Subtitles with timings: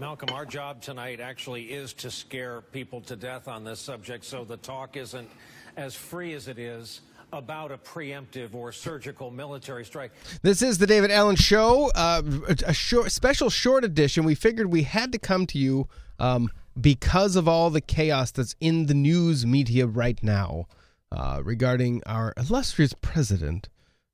[0.00, 4.44] Malcolm, our job tonight actually is to scare people to death on this subject so
[4.44, 5.28] the talk isn't
[5.76, 7.00] as free as it is
[7.32, 10.12] about a preemptive or surgical military strike.
[10.42, 12.22] This is the David Allen Show, uh,
[12.66, 14.24] a short, special short edition.
[14.24, 18.54] We figured we had to come to you um, because of all the chaos that's
[18.60, 20.66] in the news media right now
[21.10, 23.68] uh, regarding our illustrious president,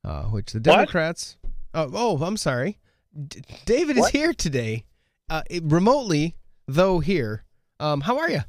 [0.04, 1.36] uh, which the Democrats.
[1.74, 2.78] Oh, oh, I'm sorry.
[3.26, 4.06] D- David what?
[4.06, 4.84] is here today
[5.30, 6.36] uh, remotely,
[6.66, 7.44] though here.
[7.80, 8.40] Um, how are you?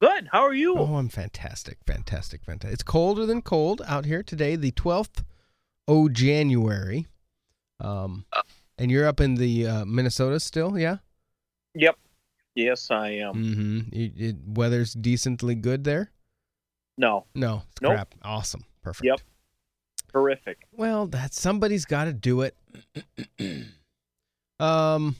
[0.00, 0.28] Good.
[0.32, 0.76] How are you?
[0.76, 2.74] Oh, I'm fantastic, fantastic, fantastic.
[2.74, 5.24] It's colder than cold out here today, the 12th
[5.88, 7.06] oh January.
[7.80, 8.26] Um,
[8.78, 10.98] and you're up in the uh, Minnesota still, yeah?
[11.74, 11.96] Yep.
[12.54, 13.34] Yes, I am.
[13.34, 13.80] Mm-hmm.
[13.92, 16.10] It, it, weather's decently good there.
[16.96, 17.24] No.
[17.34, 17.62] No.
[17.72, 17.92] It's nope.
[17.92, 18.14] crap.
[18.22, 18.64] Awesome.
[18.82, 19.06] Perfect.
[19.06, 19.20] Yep.
[20.12, 20.68] Horrific.
[20.72, 22.56] Well, that somebody's got to do it.
[24.60, 25.16] um,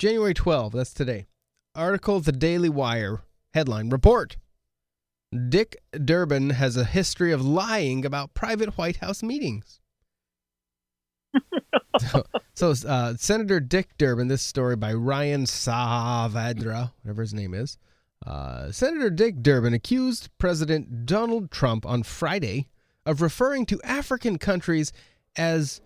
[0.00, 1.26] January 12, that's today.
[1.74, 3.20] Article The Daily Wire.
[3.52, 4.38] Headline Report.
[5.50, 9.78] Dick Durbin has a history of lying about private White House meetings.
[11.98, 17.76] so, so uh, Senator Dick Durbin, this story by Ryan Saavedra, whatever his name is.
[18.26, 22.70] Uh, Senator Dick Durbin accused President Donald Trump on Friday
[23.04, 24.94] of referring to African countries
[25.36, 25.82] as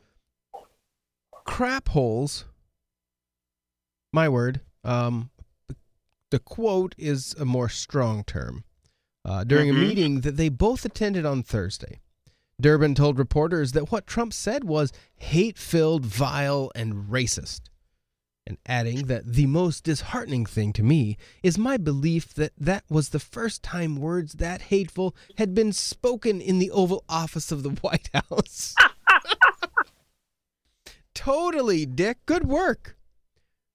[1.44, 2.44] crap holes
[4.14, 4.60] my word.
[4.84, 5.30] Um,
[6.30, 8.64] the quote is a more strong term.
[9.24, 9.82] Uh, during mm-hmm.
[9.82, 12.00] a meeting that they both attended on Thursday,
[12.60, 17.62] Durbin told reporters that what Trump said was hate filled, vile, and racist.
[18.46, 23.08] And adding that the most disheartening thing to me is my belief that that was
[23.08, 27.70] the first time words that hateful had been spoken in the Oval Office of the
[27.80, 28.74] White House.
[31.14, 32.18] totally, Dick.
[32.26, 32.96] Good work.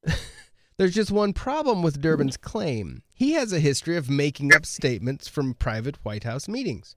[0.78, 3.04] There's just one problem with Durbin's claim.
[3.14, 6.96] He has a history of making up statements from private White House meetings.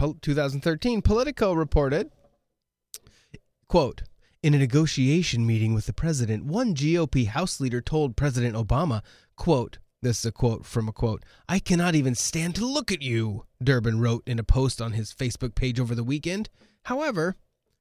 [0.00, 2.10] 2013, Politico reported,
[3.68, 4.02] quote,
[4.42, 9.02] in a negotiation meeting with the president, one GOP House leader told President Obama,
[9.36, 13.02] quote, this is a quote from a quote, I cannot even stand to look at
[13.02, 16.48] you, Durbin wrote in a post on his Facebook page over the weekend.
[16.84, 17.36] However,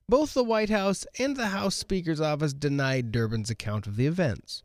[0.10, 4.64] both the White House and the House Speaker's office denied Durbin's account of the events.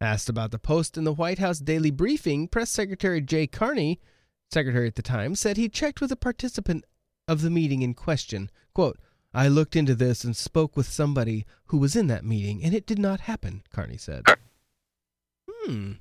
[0.00, 4.00] Asked about the post in the White House Daily Briefing, Press Secretary Jay Carney,
[4.50, 6.84] secretary at the time, said he checked with a participant
[7.26, 8.50] of the meeting in question.
[8.74, 8.98] Quote,
[9.32, 12.86] I looked into this and spoke with somebody who was in that meeting, and it
[12.86, 14.24] did not happen, Carney said.
[15.48, 15.92] Hmm.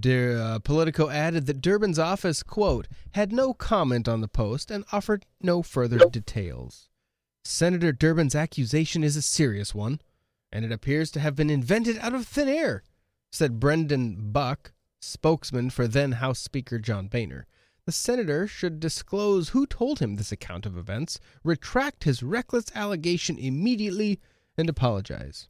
[0.00, 4.84] Der, uh, Politico added that Durbin's office, quote, had no comment on the post and
[4.92, 6.88] offered no further details.
[7.46, 10.00] Senator Durbin's accusation is a serious one,
[10.50, 12.82] and it appears to have been invented out of thin air,
[13.30, 17.46] said Brendan Buck, spokesman for then House Speaker John Boehner.
[17.84, 23.38] The senator should disclose who told him this account of events, retract his reckless allegation
[23.38, 24.18] immediately,
[24.58, 25.48] and apologize.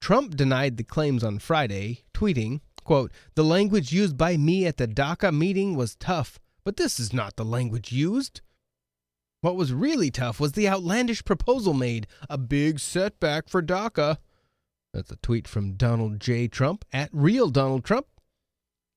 [0.00, 4.88] Trump denied the claims on Friday, tweeting, quote, The language used by me at the
[4.88, 8.40] DACA meeting was tough, but this is not the language used.
[9.42, 14.18] What was really tough was the outlandish proposal made, a big setback for DACA.
[14.92, 16.46] That's a tweet from Donald J.
[16.46, 18.06] Trump at real Donald Trump.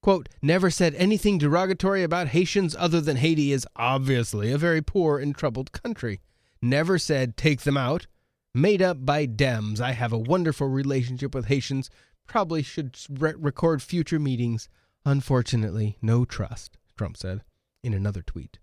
[0.01, 5.17] Quote, never said anything derogatory about Haitians other than Haiti is obviously a very poor
[5.17, 6.19] and troubled country.
[6.61, 8.07] Never said take them out.
[8.53, 9.79] Made up by Dems.
[9.79, 11.89] I have a wonderful relationship with Haitians.
[12.27, 14.67] Probably should re- record future meetings.
[15.05, 17.43] Unfortunately, no trust, Trump said
[17.81, 18.59] in another tweet.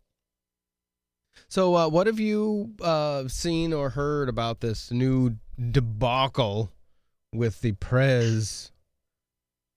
[1.49, 5.37] So, uh, what have you uh, seen or heard about this new
[5.71, 6.73] debacle
[7.33, 8.73] with the Prez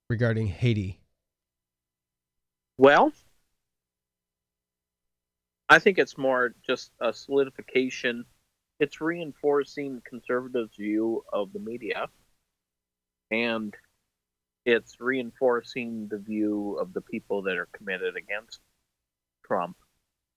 [0.09, 0.99] regarding Haiti?
[2.77, 3.11] Well,
[5.69, 8.25] I think it's more just a solidification.
[8.79, 12.07] It's reinforcing conservatives' view of the media,
[13.31, 13.73] and
[14.65, 18.59] it's reinforcing the view of the people that are committed against
[19.45, 19.77] Trump.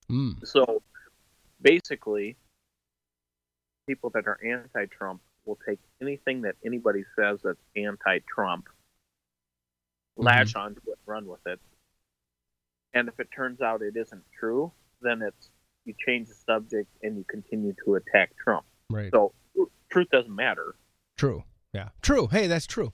[0.09, 0.45] Mm.
[0.45, 0.81] So
[1.61, 2.37] basically,
[3.87, 10.23] people that are anti-Trump will take anything that anybody says that's anti-Trump, mm-hmm.
[10.23, 11.59] latch onto it, run with it,
[12.93, 14.71] and if it turns out it isn't true,
[15.01, 15.49] then it's
[15.85, 18.65] you change the subject and you continue to attack Trump.
[18.89, 19.11] Right.
[19.13, 19.33] So
[19.91, 20.75] truth doesn't matter.
[21.17, 21.43] True.
[21.73, 21.89] Yeah.
[22.01, 22.27] True.
[22.27, 22.93] Hey, that's true.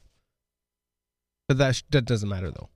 [1.48, 2.70] But that that doesn't matter though.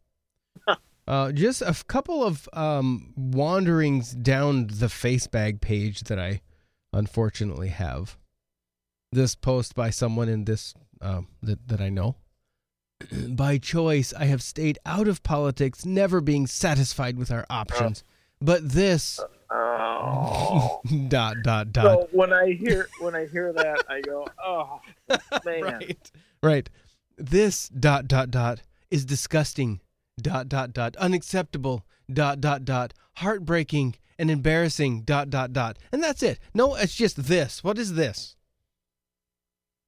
[1.08, 6.42] Uh, just a couple of um, wanderings down the Facebag page that I
[6.92, 8.18] unfortunately have.
[9.14, 12.16] This post by someone in this um, that that I know.
[13.30, 18.04] By choice, I have stayed out of politics, never being satisfied with our options.
[18.42, 19.20] But this
[19.50, 20.82] Oh.
[21.08, 21.86] dot dot dot.
[21.86, 24.82] so when I hear when I hear that, I go, oh
[25.46, 25.64] man.
[25.64, 26.12] right,
[26.44, 26.70] right.
[27.18, 28.62] This dot dot dot
[28.92, 29.80] is disgusting.
[30.20, 31.86] Dot dot dot unacceptable.
[32.12, 35.02] Dot dot dot heartbreaking and embarrassing.
[35.02, 35.78] Dot dot dot.
[35.92, 36.40] And that's it.
[36.54, 37.64] No, it's just this.
[37.64, 38.36] What is this?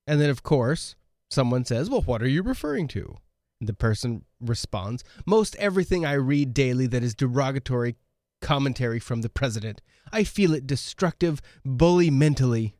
[0.05, 0.95] And then of course,
[1.29, 3.17] someone says, "Well, what are you referring to?"
[3.61, 7.95] The person responds, "Most everything I read daily that is derogatory
[8.41, 9.81] commentary from the president.
[10.11, 12.75] I feel it destructive, bully mentally."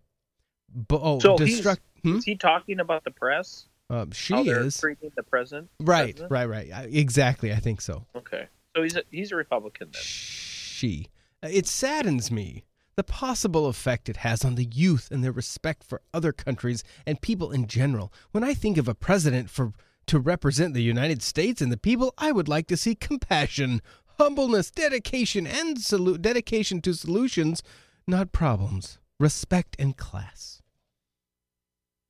[0.70, 1.80] Bu- oh, So destruct.
[2.04, 2.18] Hmm?
[2.18, 3.68] Is he talking about the press?
[3.90, 5.70] Um, she they're is treating the president.
[5.80, 6.32] right, president?
[6.32, 6.90] right, right.
[6.92, 8.06] Exactly, I think so.
[8.16, 10.02] Okay, so he's a, he's a Republican then.
[10.04, 11.08] She.
[11.42, 12.66] It saddens me
[12.96, 17.22] the possible effect it has on the youth and their respect for other countries and
[17.22, 18.12] people in general.
[18.32, 19.72] When I think of a president for
[20.08, 23.82] to represent the United States and the people, I would like to see compassion,
[24.18, 27.64] humbleness, dedication, and solu- dedication to solutions,
[28.06, 30.62] not problems, respect and class.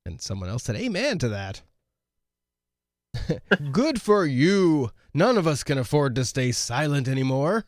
[0.04, 1.62] And someone else said, "Amen to that."
[3.72, 4.90] Good for you.
[5.12, 7.64] None of us can afford to stay silent anymore.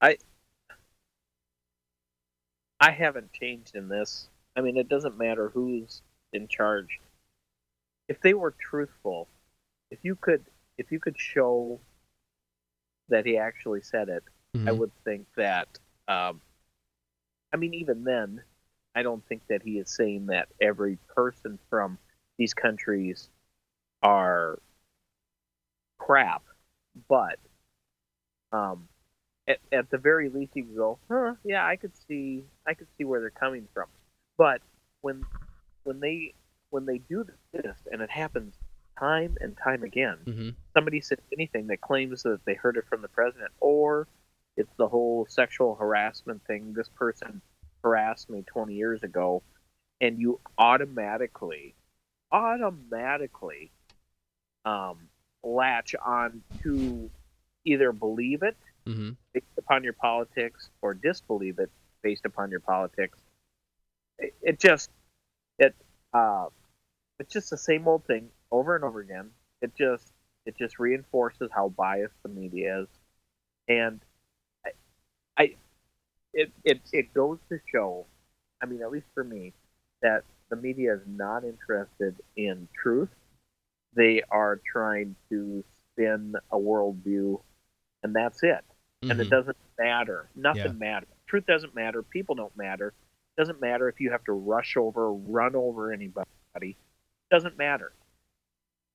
[0.00, 0.18] I
[2.80, 4.28] I haven't changed in this.
[4.56, 6.02] I mean, it doesn't matter who's
[6.32, 7.00] in charge.
[8.08, 9.28] If they were truthful,
[9.90, 10.44] if you could,
[10.76, 11.80] if you could show
[13.08, 14.24] that he actually said it,
[14.54, 14.76] I Mhm.
[14.78, 15.78] would think that.
[16.06, 16.42] Um,
[17.52, 18.42] I mean, even then,
[18.94, 21.98] I don't think that he is saying that every person from
[22.38, 23.28] these countries
[24.02, 24.58] are
[25.98, 26.42] crap,
[27.08, 27.38] but
[28.52, 28.88] um,
[29.48, 31.34] at, at the very least, you can go, huh?
[31.44, 33.88] Yeah, I could see, I could see where they're coming from.
[34.36, 34.62] But
[35.00, 35.24] when
[35.84, 36.34] when they
[36.70, 38.54] when they do this, and it happens
[38.98, 40.54] time and time again, Mhm.
[40.72, 44.08] somebody says anything that claims that they heard it from the president, or
[44.56, 46.72] it's the whole sexual harassment thing.
[46.72, 47.42] This person
[47.82, 49.42] harassed me 20 years ago,
[50.00, 51.74] and you automatically,
[52.32, 53.70] automatically,
[54.64, 55.08] um,
[55.42, 57.10] latch on to
[57.64, 58.56] either believe it
[58.86, 59.16] Mhm.
[59.32, 61.70] based upon your politics or disbelieve it
[62.02, 63.18] based upon your politics.
[64.18, 64.90] It, it just
[65.58, 65.74] it
[66.12, 66.48] uh,
[67.18, 69.30] it's just the same old thing over and over again.
[69.62, 70.12] It just
[70.46, 72.88] it just reinforces how biased the media is,
[73.68, 74.00] and
[74.66, 74.70] I,
[75.38, 75.56] I
[76.34, 78.06] it it it goes to show.
[78.62, 79.52] I mean, at least for me,
[80.02, 83.10] that the media is not interested in truth.
[83.94, 87.40] They are trying to spin a worldview,
[88.02, 88.64] and that's it
[89.10, 89.30] and it Mhm.
[89.30, 90.30] doesn't matter.
[90.34, 90.72] Nothing Yeah.
[90.72, 91.08] matters.
[91.26, 92.02] Truth doesn't matter.
[92.02, 92.88] People don't matter.
[92.88, 96.26] It Doesn't matter if you have to rush over, run over anybody.
[96.54, 96.76] It
[97.30, 97.92] Doesn't matter.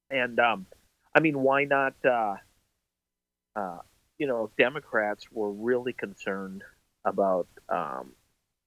[0.10, 0.66] And um,
[1.14, 1.94] I mean, why not?
[2.06, 2.38] Uh,
[3.56, 3.80] uh,
[4.18, 6.64] you know, Democrats were really concerned
[7.06, 8.14] about um,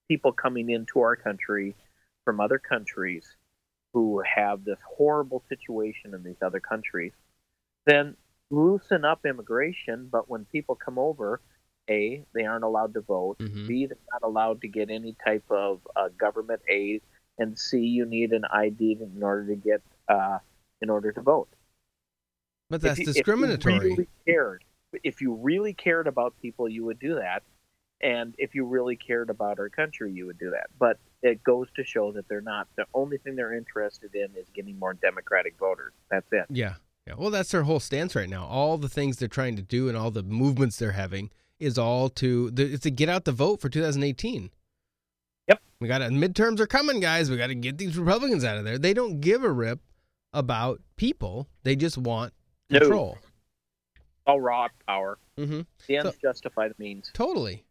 [0.08, 1.75] people coming into our country
[2.25, 3.37] from other countries
[3.93, 7.13] who have this horrible situation in these other countries,
[7.85, 8.17] then
[8.51, 10.09] loosen up immigration.
[10.11, 11.41] But when people come over,
[11.91, 13.39] A, they aren't allowed to vote.
[13.39, 13.67] Mhm.
[13.67, 17.03] B, they're not allowed to get any type of uh, government aid.
[17.39, 20.38] And C, you need an ID in order to get uh,
[20.81, 21.49] in order to vote.
[22.71, 23.79] But If that's you- if you discriminatory.
[23.91, 24.64] really cared,
[25.02, 27.43] if you really cared about people, you would do that.
[28.02, 30.66] And if you really cared about our country, you would do that.
[30.78, 32.66] But it goes to show that they're not.
[32.76, 35.92] The only thing they're interested in is getting more Democratic voters.
[36.11, 36.47] That's it.
[36.50, 36.75] Yeah.
[37.06, 37.14] Yeah.
[37.16, 38.44] Well, that's their whole stance right now.
[38.47, 41.30] All the things they're trying to do and all the movements they're having
[41.61, 44.50] is all to it's to get out the vote for 2018.
[45.49, 45.61] Yep.
[45.80, 47.30] We got to midterms are coming, guys.
[47.30, 48.78] We got to get these Republicans out of there.
[48.78, 49.80] They don't give a rip
[50.32, 51.47] about people.
[51.62, 52.32] They just want
[52.71, 52.80] No.
[52.80, 53.18] control.
[54.26, 55.18] All raw power.
[55.38, 55.61] Mm-hmm.
[55.87, 57.11] The ends So- justify the means.
[57.14, 57.64] Totally.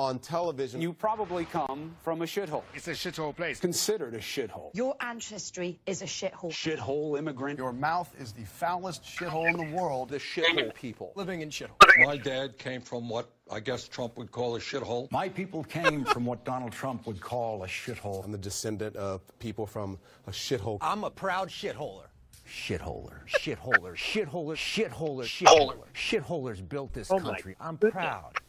[0.00, 0.80] on television.
[0.80, 2.62] You probably come from a shithole.
[2.74, 3.60] It's a shithole place.
[3.60, 4.70] Considered a shithole.
[4.72, 6.50] Your ancestry is a shithole.
[6.50, 7.58] Shithole immigrant.
[7.58, 10.08] Your mouth is the foulest shithole in the world.
[10.08, 11.12] the shithole people.
[11.16, 11.76] Living in shithole.
[12.06, 15.12] My dad came from what I guess Trump would call a shithole.
[15.12, 18.24] My people came from what Donald Trump would call a shithole.
[18.24, 20.78] I'm the descendant of people from a shithole.
[20.80, 22.06] I'm a proud shitholer.
[22.48, 25.84] Shitholer, shitholer, shitholer, shitholer, shitholer.
[25.94, 27.54] Shitholers built this Oh country.
[27.60, 28.40] I'm proud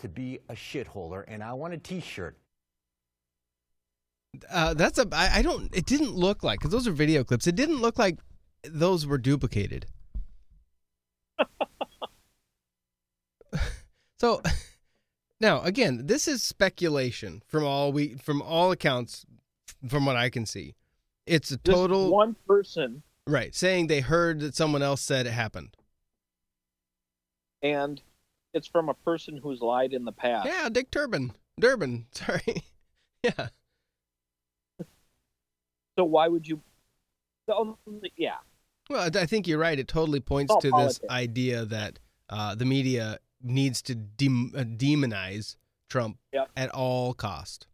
[0.00, 2.36] to be a shitholer, and I want a T-shirt.
[4.50, 5.06] Uh, that's a.
[5.12, 5.74] I, I don't.
[5.74, 7.46] It didn't look like because those are video clips.
[7.46, 8.18] It didn't look like
[8.64, 9.86] those were duplicated.
[14.20, 14.40] so,
[15.40, 19.26] now again, this is speculation from all we from all accounts,
[19.88, 20.74] from what I can see.
[21.26, 25.32] It's a Just total one person, right saying they heard that someone else said it
[25.32, 25.76] happened.
[27.62, 28.02] and
[28.54, 30.46] it's from a person who's lied in the past.
[30.46, 31.32] Yeah, Dick Durbin.
[31.58, 32.06] Durbin.
[32.12, 32.64] Sorry.
[33.22, 33.48] yeah.
[35.98, 36.60] So why would you?
[37.48, 37.78] So,
[38.16, 38.36] yeah.
[38.88, 39.78] Well, I think you're right.
[39.78, 40.98] It totally points to politics.
[40.98, 45.56] this idea that uh, the media needs to dem- uh, demonize
[45.88, 46.50] Trump Yep.
[46.56, 47.66] at all cost,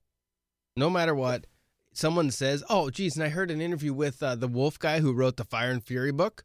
[0.76, 1.46] no matter what.
[1.92, 5.14] Someone says, "Oh, geez," and I heard an interview with uh, the Wolff guy who
[5.14, 6.44] wrote the Fire and Fury book.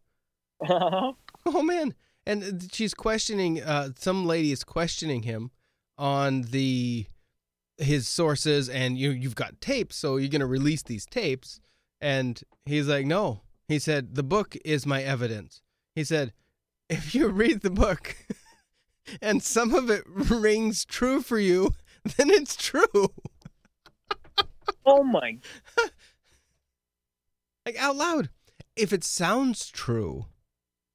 [1.43, 3.61] Oh man, and she's questioning.
[3.61, 5.51] Uh, some lady is questioning him
[5.97, 7.07] on the
[7.77, 11.59] his sources, and you you've got tapes, so you're gonna release these tapes.
[11.99, 13.41] And he's like, no.
[13.67, 15.61] He said the book is my evidence.
[15.95, 16.33] He said,
[16.89, 18.17] if you read the book,
[19.21, 21.75] and some of it rings true for you,
[22.17, 23.13] then it's true.
[24.85, 25.37] oh my!
[27.65, 28.29] Like out loud.
[28.75, 30.25] If it sounds true,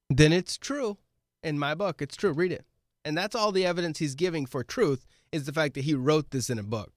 [0.09, 0.97] then it's true.
[1.43, 2.31] In my book, it's true.
[2.31, 2.65] Read it.
[3.05, 6.31] And that's all the evidence he's giving for truth is the fact that he wrote
[6.31, 6.91] this in a book.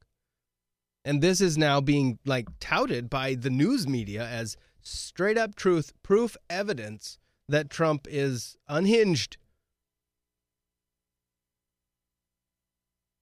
[1.04, 5.92] And this is now being like touted by the news media as straight up truth,
[6.02, 7.18] proof evidence
[7.48, 9.36] that Trump is unhinged.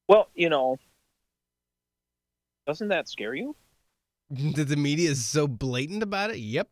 [0.09, 0.79] Well, you know,
[2.67, 3.55] doesn't that scare you?
[4.31, 6.39] that the media is so blatant about it?
[6.39, 6.69] Yep.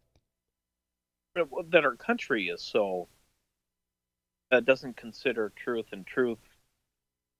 [1.34, 3.08] That our country is so
[4.50, 6.38] uh, doesn't consider truth and truth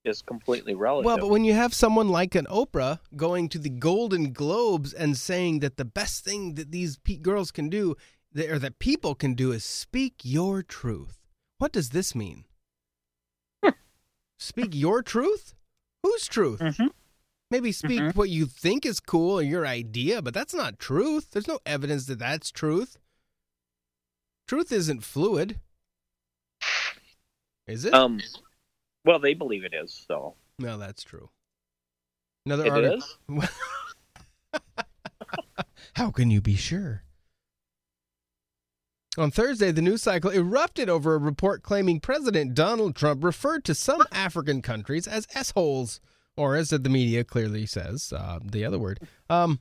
[0.05, 1.07] is completely relative.
[1.07, 5.17] Well, but when you have someone like an Oprah going to the Golden Globes and
[5.17, 7.97] saying that the best thing that these pe- girls can do,
[8.33, 11.19] that, or that people can do, is speak your truth.
[11.59, 12.45] What does this mean?
[14.39, 15.55] speak your truth?
[16.03, 16.61] Whose truth?
[16.61, 16.91] Mhm.
[17.51, 18.15] Maybe speak Mhm.
[18.15, 21.31] what you think is cool or your idea, but that's not truth.
[21.31, 22.99] There's no evidence that that's truth.
[24.47, 25.59] Truth isn't fluid.
[27.67, 27.95] Is it?
[27.95, 28.21] um,
[29.05, 30.05] well, they believe it is.
[30.07, 31.31] So no, that's true.
[32.45, 32.99] Another it article.
[32.99, 33.49] is.
[35.95, 37.03] How can you be sure?
[39.19, 43.75] On Thursday, the news cycle erupted over a report claiming President Donald Trump referred to
[43.75, 46.01] some African countries as S-holes,
[46.37, 49.01] or as the media clearly says, uh, the other word.
[49.31, 49.59] Um,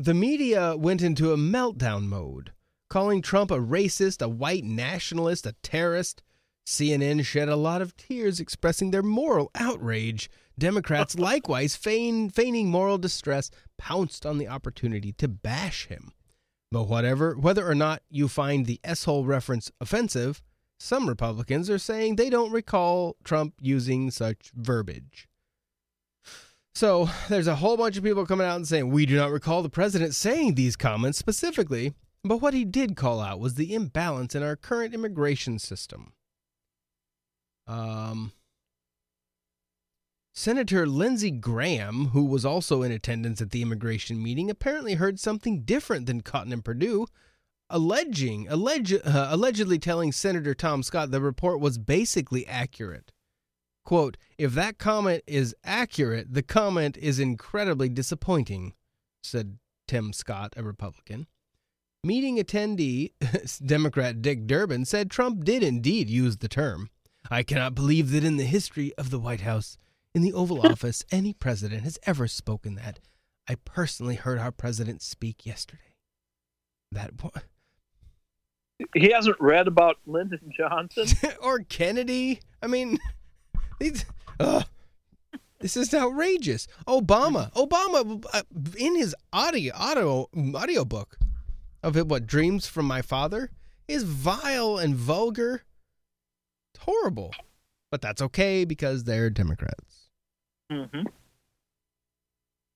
[0.00, 2.52] the media went into a meltdown mode,
[2.90, 6.22] calling Trump a racist, a white nationalist, a terrorist.
[6.68, 10.28] CNN shed a lot of tears expressing their moral outrage.
[10.58, 16.12] Democrats, likewise, feign, feigning moral distress, pounced on the opportunity to bash him.
[16.70, 20.42] But whatever, whether or not you find the S-hole reference offensive,
[20.78, 25.26] some Republicans are saying they don't recall Trump using such verbiage.
[26.74, 29.62] So there's a whole bunch of people coming out and saying we do not recall
[29.62, 34.34] the president saying these comments specifically, but what he did call out was the imbalance
[34.34, 36.12] in our current immigration system.
[37.68, 38.32] Um,
[40.34, 45.62] Senator Lindsey Graham, who was also in attendance at the immigration meeting, apparently heard something
[45.62, 47.06] different than Cotton and Perdue,
[47.68, 53.12] alleging, uh, allegedly telling Senator Tom Scott the report was basically accurate.
[53.84, 58.74] Quote, if that comment is accurate, the comment is incredibly disappointing,
[59.22, 61.26] said Tim Scott, a Republican.
[62.04, 63.12] Meeting attendee,
[63.66, 66.90] Democrat Dick Durbin, said Trump did indeed use the term.
[67.30, 69.76] I cannot believe that in the history of the White House,
[70.14, 73.00] in the Oval Office, any president has ever spoken that.
[73.48, 75.94] I personally heard our president speak yesterday.
[76.92, 77.12] That
[78.94, 81.06] He hasn't read about Lyndon Johnson.
[81.42, 82.40] or Kennedy.
[82.62, 82.98] I mean,
[83.78, 84.04] these.
[84.40, 84.64] Ugh.
[85.60, 86.68] This is outrageous.
[86.86, 88.42] Obama, Obama, uh,
[88.78, 91.18] in his audio audio audio book
[91.82, 93.50] of it, what dreams from my father
[93.88, 95.64] is vile and vulgar.
[96.88, 97.34] Horrible,
[97.90, 100.08] but that's okay because they're Democrats.
[100.72, 101.02] Mm-hmm.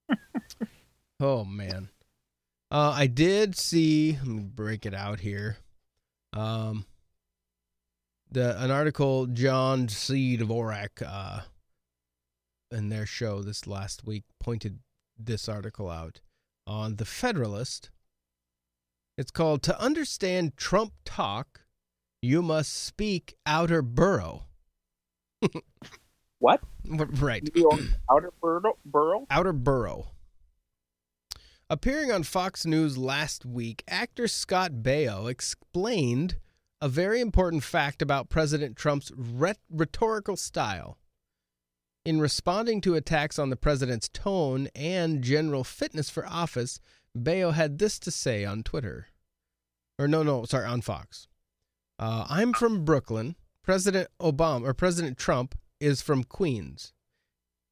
[1.23, 1.88] Oh man.
[2.69, 4.19] Uh, I did see.
[4.19, 5.59] Let me break it out here.
[6.33, 6.85] Um,
[8.28, 10.37] the an article John C.
[10.37, 11.42] Dvorak uh,
[12.73, 14.81] in their show this last week pointed
[15.16, 16.21] this article out
[16.66, 17.90] on the Federalist.
[19.16, 21.62] It's called "To Understand Trump Talk,
[22.23, 24.45] You Must Speak Outer Borough."
[26.43, 26.61] What?
[27.21, 27.49] Right.
[28.11, 28.76] Outer borough?
[28.85, 29.26] borough?
[29.31, 30.09] Outer Borough.
[31.71, 36.38] Appearing on Fox News last week, actor Scott Baio explained
[36.81, 40.99] a very important fact about President Trump's rhet- rhetorical style.
[42.05, 46.81] In responding to attacks on the president's tone and general fitness for office,
[47.17, 49.07] Baio had this to say on Twitter.
[49.97, 51.29] Or no, no, sorry, on Fox.
[51.99, 53.37] Uh, I'm from Brooklyn.
[53.62, 56.92] President Obama or President Trump is from Queens.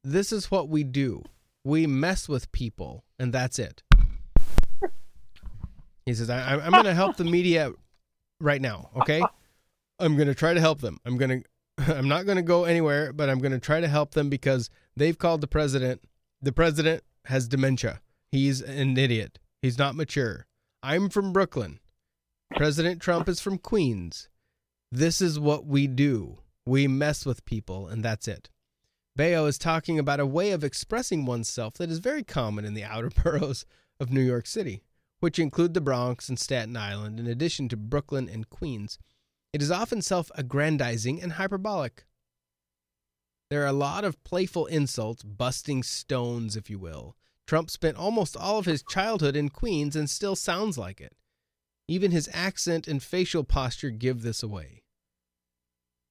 [0.04, 1.22] This is what we do.
[1.64, 3.82] We mess with people, and that's it.
[6.06, 7.72] He says, I, I'm going to help the media
[8.40, 9.22] right now, okay?
[9.98, 10.98] I'm going to try to help them.
[11.04, 11.44] I'm going
[11.78, 11.96] to.
[11.96, 14.70] I'm not going to go anywhere, but I'm going to try to help them because
[14.96, 16.02] they've called the president.
[16.42, 18.00] The president has dementia.
[18.30, 19.38] He's an idiot.
[19.62, 20.46] He's not mature.
[20.82, 21.80] I'm from Brooklyn.
[22.56, 24.28] President Trump is from Queens.
[24.90, 26.38] This is what we do.
[26.66, 28.50] We mess with people, and that's it.
[29.18, 32.84] Baio is talking about a way of expressing oneself that is very common in the
[32.84, 33.64] outer boroughs
[34.00, 34.82] of New York City,
[35.20, 38.98] which include the Bronx and Staten Island, in addition to Brooklyn and Queens.
[39.52, 42.04] It is often self aggrandizing and hyperbolic.
[43.48, 47.16] There are a lot of playful insults, busting stones, if you will.
[47.46, 51.14] Trump spent almost all of his childhood in Queens and still sounds like it.
[51.90, 54.84] Even his accent and facial posture give this away.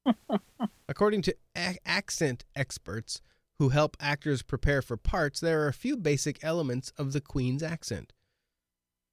[0.90, 3.22] According to a- accent experts
[3.60, 7.64] who help actors prepare for parts, there are a few basic elements of the Queen's
[7.64, 8.12] accent.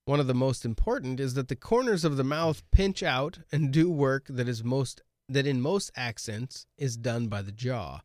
[0.07, 3.73] One of the most important is that the corners of the mouth pinch out and
[3.73, 8.01] do work that is most that in most accents is done by the jaw.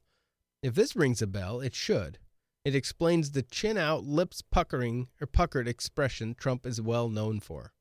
[0.62, 2.20] If this rings a bell, it should.
[2.64, 7.74] It explains the chin out, lips puckering or puckered expression Trump is well known for.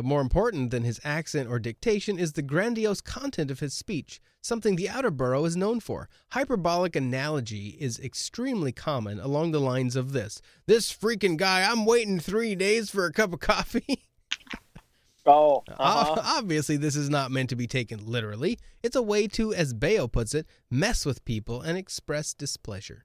[0.00, 4.18] But more important than his accent or dictation is the grandiose content of his speech,
[4.40, 6.08] something the outer borough is known for.
[6.30, 12.18] Hyperbolic analogy is extremely common along the lines of this This freaking guy, I'm waiting
[12.18, 14.06] three days for a cup of coffee.
[15.26, 16.22] Oh, uh-huh.
[16.38, 18.58] Obviously, this is not meant to be taken literally.
[18.82, 23.04] It's a way to, as Baio puts it, mess with people and express displeasure.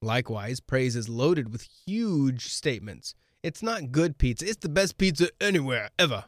[0.00, 3.16] Likewise, praise is loaded with huge statements.
[3.42, 6.26] It's not good pizza, it's the best pizza anywhere, ever.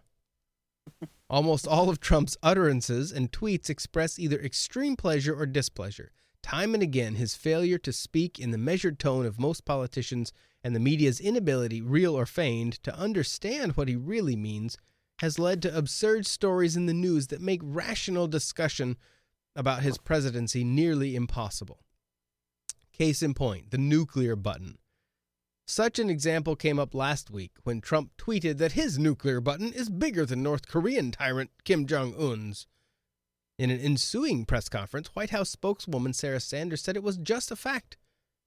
[1.31, 6.11] Almost all of Trump's utterances and tweets express either extreme pleasure or displeasure.
[6.43, 10.75] Time and again, his failure to speak in the measured tone of most politicians and
[10.75, 14.77] the media's inability, real or feigned, to understand what he really means
[15.21, 18.97] has led to absurd stories in the news that make rational discussion
[19.57, 21.81] about his presidency nearly impossible.
[22.93, 24.79] Case in point, the nuclear button.
[25.67, 29.89] Such an example came up last week when Trump tweeted that his nuclear button is
[29.89, 32.67] bigger than North Korean tyrant Kim Jong un's.
[33.59, 37.57] In an ensuing press conference, White House spokeswoman Sarah Sanders said it was just a
[37.57, 37.97] fact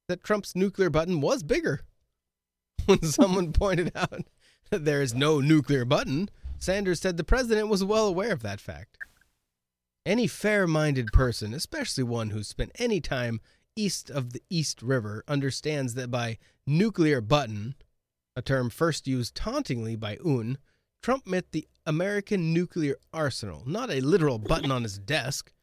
[0.08, 1.82] that Trump's nuclear button was bigger.
[2.86, 4.28] When someone pointed out
[4.70, 8.62] that there is no nuclear button, Sanders said the president was well aware of that
[8.62, 8.98] fact.
[10.06, 13.42] Any fair minded person, especially one who's spent any time
[13.78, 17.76] east of the East River, understands that by nuclear button,
[18.36, 20.58] a term first used tauntingly by Un,
[21.02, 25.54] Trump meant the American nuclear arsenal, not a literal button on his desk.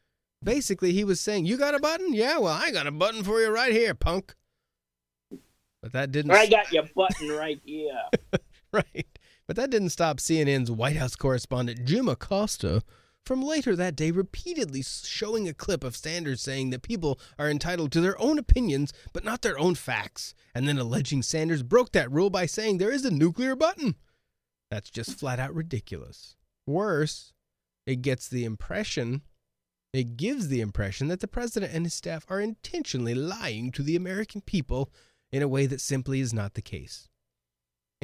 [0.43, 2.13] Basically, he was saying, You got a button?
[2.13, 4.35] Yeah, well, I got a button for you right here, punk.
[5.81, 6.31] But that didn't.
[6.31, 8.01] I got your button right here.
[8.71, 9.07] right.
[9.47, 12.81] But that didn't stop CNN's White House correspondent Jim Acosta
[13.25, 17.91] from later that day repeatedly showing a clip of Sanders saying that people are entitled
[17.91, 22.11] to their own opinions but not their own facts, and then alleging Sanders broke that
[22.11, 23.95] rule by saying there is a nuclear button.
[24.69, 26.35] That's just flat out ridiculous.
[26.67, 27.33] Worse,
[27.85, 29.21] it gets the impression,
[29.93, 33.95] it gives the impression that the president and his staff are intentionally lying to the
[33.95, 34.91] American people
[35.31, 37.09] in a way that simply is not the case.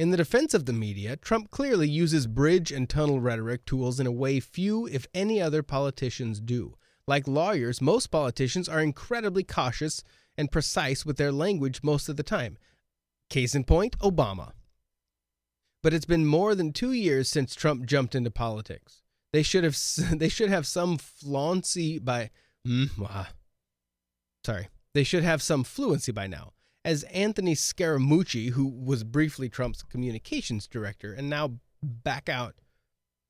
[0.02, 4.06] In the defense of the media, Trump clearly uses bridge and tunnel rhetoric tools in
[4.08, 6.76] a way few, if any other politicians do.
[7.06, 10.02] Like lawyers, most politicians are incredibly cautious
[10.36, 12.58] and precise with their language most of the time.
[13.30, 14.54] Case in point, Obama.
[15.84, 19.02] But it's been more than two years since Trump jumped into politics.
[19.32, 19.78] They should have
[20.18, 22.30] they should have some flauncy by
[22.66, 23.28] mm,
[24.44, 26.54] sorry They should have some fluency by now.
[26.84, 32.56] As Anthony Scaramucci, who was briefly Trump's communications director and now back out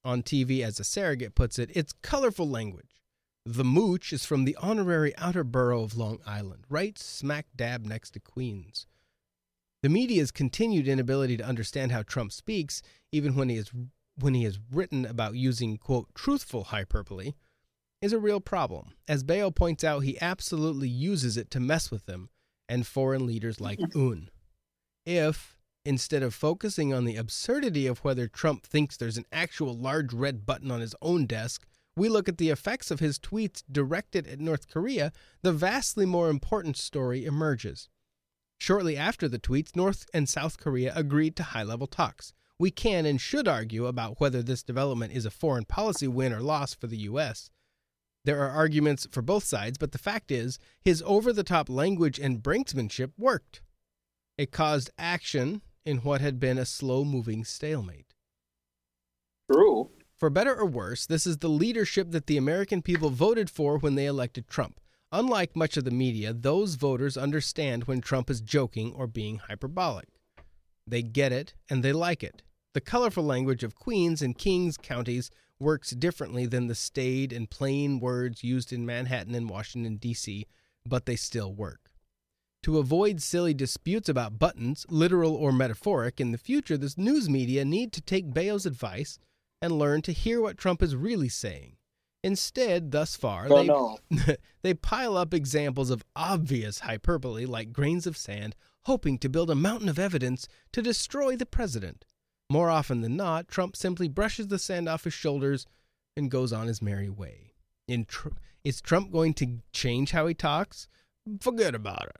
[0.04, 3.02] on TV as a surrogate, puts it, it's colorful language.
[3.44, 8.12] The mooch is from the honorary outer borough of Long Island, right smack dab next
[8.12, 8.86] to Queens.
[9.82, 13.70] The media's continued inability to understand how Trump speaks, even when he is
[14.16, 17.32] when he has written about using quote truthful hyperbole,
[18.00, 18.92] is a real problem.
[19.08, 22.28] As Baio points out, he absolutely uses it to mess with them
[22.72, 24.30] and foreign leaders like Un.
[25.04, 30.14] If instead of focusing on the absurdity of whether Trump thinks there's an actual large
[30.14, 34.26] red button on his own desk, we look at the effects of his tweets directed
[34.26, 37.90] at North Korea, the vastly more important story emerges.
[38.58, 42.32] Shortly after the tweets, North and South Korea agreed to high level talks.
[42.58, 46.40] We can and should argue about whether this development is a foreign policy win or
[46.40, 47.50] loss for the U.S.
[48.24, 52.20] There are arguments for both sides, but the fact is, his over the top language
[52.20, 53.60] and brinksmanship worked.
[54.38, 58.14] It caused action in what had been a slow moving stalemate.
[59.50, 59.90] True.
[60.16, 63.96] For better or worse, this is the leadership that the American people voted for when
[63.96, 64.78] they elected Trump.
[65.10, 70.08] Unlike much of the media, those voters understand when Trump is joking or being hyperbolic.
[70.86, 72.42] They get it and they like it.
[72.72, 75.30] The colorful language of queens and kings counties
[75.62, 80.46] works differently than the staid and plain words used in Manhattan and Washington, D.C.,
[80.84, 81.90] but they still work.
[82.64, 87.64] To avoid silly disputes about buttons, literal or metaphoric, in the future, the news media
[87.64, 89.18] need to take Baio's advice
[89.60, 91.76] and learn to hear what Trump is really saying.
[92.22, 93.98] Instead, thus far, Oh, they, no.
[94.62, 99.56] they pile up examples of obvious hyperbole like grains of sand, hoping to build a
[99.56, 102.04] mountain of evidence to destroy the president.
[102.52, 105.64] More often than not, Trump simply brushes the sand off his shoulders
[106.18, 107.54] and goes on his merry way.
[107.88, 108.28] In tr-
[108.62, 110.86] is Trump going to change how he talks?
[111.40, 112.12] Forget about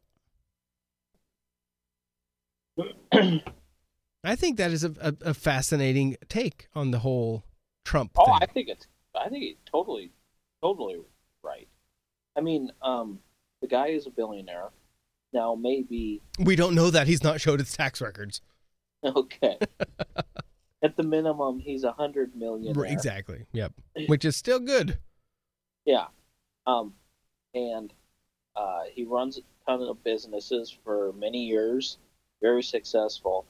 [2.79, 2.97] it.
[4.25, 7.45] I think that is a, a, a fascinating take on the whole
[7.85, 8.39] Trump Oh, thing.
[8.41, 10.13] I think it's I think it's totally
[10.63, 10.97] totally
[11.43, 11.69] right.
[12.39, 13.19] I mean, um,
[13.61, 14.71] the guy is a billionaire.
[15.35, 18.41] Now maybe we don't know that he's not showed his tax records.
[19.17, 19.59] okay.
[20.83, 22.79] At the minimum, he's a hundred million.
[22.85, 23.47] Exactly.
[23.53, 23.73] Yep.
[24.07, 24.99] Which is still good.
[25.85, 26.07] Yeah.
[26.67, 26.95] Um,
[27.55, 27.93] and
[28.57, 31.99] uh, he runs a ton of businesses for many years,
[32.41, 33.47] very successful.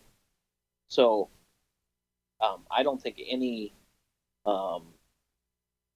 [0.89, 1.29] So,
[2.41, 3.73] um, I don't think any
[4.45, 4.85] um,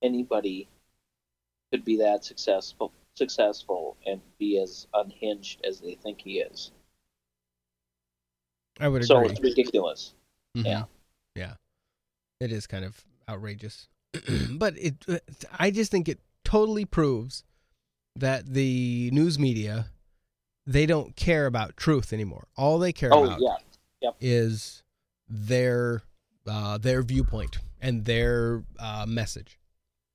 [0.03, 0.69] anybody
[1.71, 6.71] could be that successful successful and be as unhinged as they think he is.
[8.81, 9.07] I would agree.
[9.07, 10.12] So it's ridiculous.
[10.57, 10.65] Mhm.
[10.65, 10.85] Yeah.
[11.35, 11.55] Yeah.
[12.41, 13.89] It is kind of outrageous.
[14.51, 15.19] but it uh,
[15.59, 17.45] I just think it totally proves
[18.15, 19.87] that the news media
[20.67, 22.49] they don't care about truth anymore.
[22.57, 23.57] All they care Oh about yeah.
[24.03, 24.17] Yep.
[24.21, 24.83] is
[25.29, 26.03] their
[26.47, 29.59] uh, their viewpoint and their uh, message.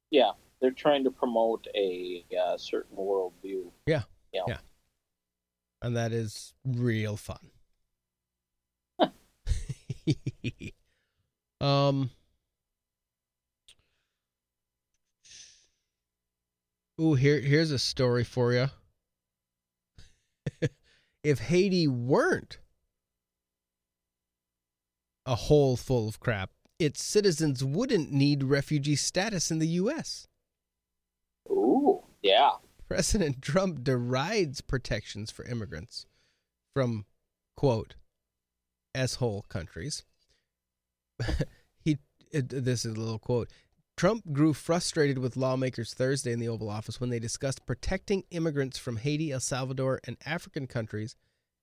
[0.10, 0.32] Yeah.
[0.62, 3.72] They're trying to promote a uh, certain worldview.
[3.88, 4.04] Yeah.
[4.32, 4.42] Yeah.
[4.48, 4.58] Yeah.
[5.82, 7.50] And that is real fun.
[11.62, 12.10] um
[17.00, 18.68] Ooh, here here's a story for you.
[21.24, 22.60] if Haiti weren't
[25.26, 30.28] a hole full of crap, its citizens wouldn't need refugee status in the US.
[31.50, 32.04] Ooh.
[32.22, 32.52] Yeah.
[32.88, 36.06] President Trump derides protections for immigrants
[36.74, 37.06] from,
[37.56, 37.96] quote,
[38.96, 40.04] S-hole countries.
[41.84, 41.98] he,
[42.32, 43.50] this is a little quote.
[43.98, 48.78] Trump grew frustrated with lawmakers Thursday in the Oval Office when they discussed protecting immigrants
[48.78, 51.16] from Haiti, El Salvador, and African countries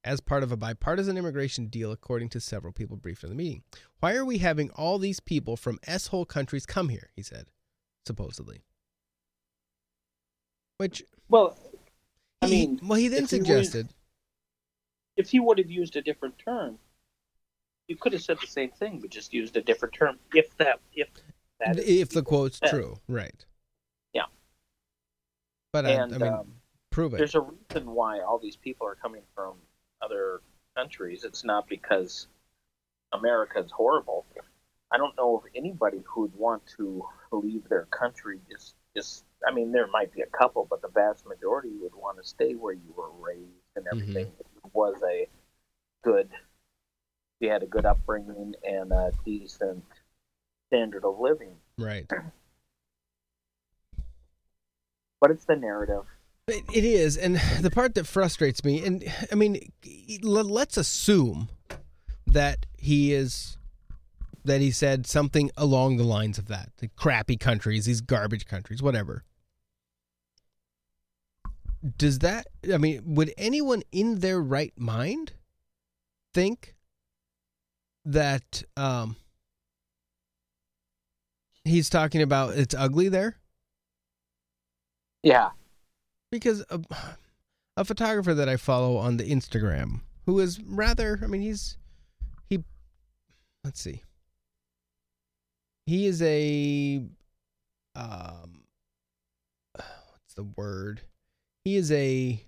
[0.04, 3.62] as part of a bipartisan immigration deal, according to several people briefed in the meeting.
[3.98, 7.10] Why are we having all these people from S-hole countries come here?
[7.16, 7.46] He said,
[8.06, 8.62] supposedly.
[10.76, 11.58] Which Well,
[12.40, 13.88] I he- mean, well, he then if he suggested,
[15.16, 16.78] if he would have used a different term,
[17.88, 20.18] you could have said the same thing, but just used a different term.
[20.34, 21.08] If that, if
[21.58, 22.70] that, if the quote's said.
[22.70, 23.44] true, right?
[24.12, 24.26] Yeah.
[25.72, 26.52] But and I mean, um,
[26.90, 27.16] prove it.
[27.16, 29.54] there's a reason why all these people are coming from
[30.02, 30.42] other
[30.76, 31.24] countries.
[31.24, 32.28] It's not because
[33.12, 34.26] America is horrible.
[34.92, 38.38] I don't know of anybody who'd want to leave their country.
[38.50, 39.24] Just, just.
[39.46, 42.54] I mean, there might be a couple, but the vast majority would want to stay
[42.54, 44.26] where you were raised and everything.
[44.26, 45.28] It was a
[46.02, 46.28] good.
[47.40, 49.84] You had a good upbringing and a decent
[50.68, 51.56] standard of living.
[51.76, 52.06] Right.
[55.20, 56.04] But it's the narrative.
[56.46, 59.72] It, it is, and the part that frustrates me, and I mean,
[60.22, 61.48] let's assume
[62.24, 63.58] that he is
[64.44, 66.70] that he said something along the lines of that.
[66.78, 69.24] The crappy countries, these garbage countries, whatever.
[71.96, 75.32] Does that I mean, would anyone in their right mind
[76.32, 76.76] think
[78.08, 79.16] that um
[81.64, 83.36] he's talking about it's ugly there?
[85.22, 85.50] Yeah.
[86.30, 86.80] Because a,
[87.76, 91.78] a photographer that I follow on the Instagram who is rather I mean he's
[92.48, 92.62] he
[93.64, 94.02] let's see
[95.86, 97.02] he is a
[97.94, 98.64] um
[99.74, 101.00] what's the word
[101.64, 102.44] he is a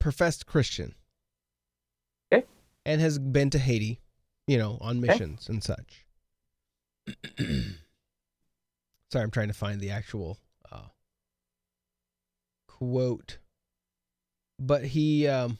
[0.00, 0.96] professed christian
[2.86, 4.00] and has been to haiti
[4.46, 5.52] you know on missions okay.
[5.52, 6.06] and such
[9.12, 10.38] sorry i'm trying to find the actual
[10.72, 10.88] uh,
[12.68, 13.38] quote
[14.58, 15.58] but he um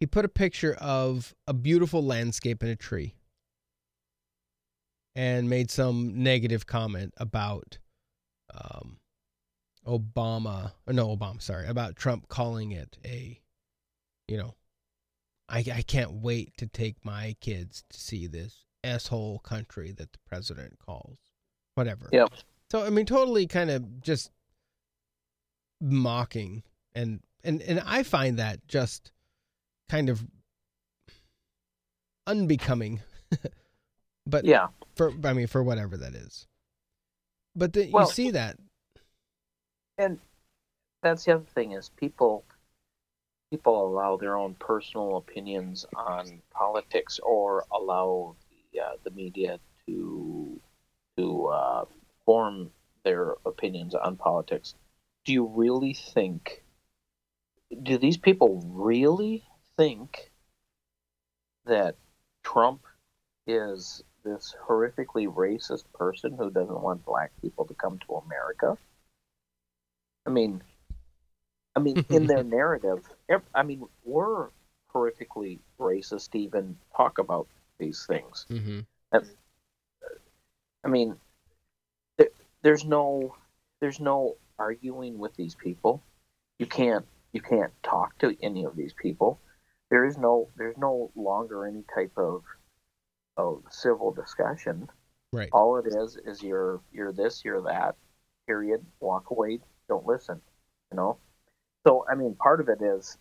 [0.00, 3.14] he put a picture of a beautiful landscape and a tree
[5.14, 7.78] and made some negative comment about
[8.52, 8.98] um,
[9.86, 13.40] Obama, or no, Obama, sorry, about Trump calling it a,
[14.28, 14.54] you know,
[15.48, 20.18] I, I can't wait to take my kids to see this asshole country that the
[20.28, 21.18] president calls,
[21.74, 22.08] whatever.
[22.12, 22.26] Yeah.
[22.70, 24.30] So I mean, totally kind of just
[25.80, 26.62] mocking,
[26.94, 29.12] and and and I find that just
[29.88, 30.24] kind of
[32.26, 33.00] unbecoming.
[34.26, 36.46] but yeah, for I mean for whatever that is.
[37.56, 38.56] But the, well, you see that,
[39.98, 40.18] and
[41.02, 42.44] that's the other thing is people
[43.54, 48.34] people allow their own personal opinions on politics or allow
[48.72, 50.60] the uh, the media to
[51.16, 51.84] to uh,
[52.26, 52.70] form
[53.04, 54.74] their opinions on politics.
[55.24, 56.64] Do you really think?
[57.80, 59.44] Do these people really
[59.76, 60.32] think
[61.66, 61.94] that
[62.42, 62.82] Trump
[63.46, 68.76] is this horrifically racist person who doesn't want black people to come to America.
[70.26, 70.62] I mean,
[71.76, 73.08] I mean, in their narrative,
[73.54, 74.48] I mean, we're
[74.94, 78.46] horrifically racist to even talk about these things.
[78.50, 78.80] Mm-hmm.
[79.12, 79.26] And,
[80.84, 81.16] I mean,
[82.16, 82.28] there,
[82.62, 83.34] there's no,
[83.80, 86.02] there's no arguing with these people.
[86.58, 89.40] You can't, you can't talk to any of these people.
[89.90, 92.42] There is no, there's no longer any type of
[93.36, 94.88] of civil discussion.
[95.32, 95.48] Right.
[95.52, 97.96] All it is is you're you're this, you're that.
[98.46, 98.84] Period.
[99.00, 99.60] Walk away.
[99.88, 100.40] Don't listen.
[100.92, 101.18] You know.
[101.86, 103.16] So I mean, part of it is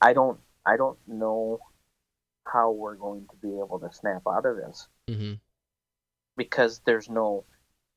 [0.00, 1.60] I don't I don't know
[2.46, 5.34] how we're going to be able to snap out of this mm-hmm.
[6.36, 7.44] because there's no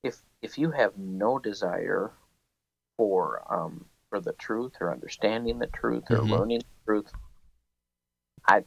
[0.04, 2.12] if if you have no desire
[2.98, 6.30] for um for the truth or understanding the truth or Mhm.
[6.32, 7.12] learning the truth
[8.48, 8.64] i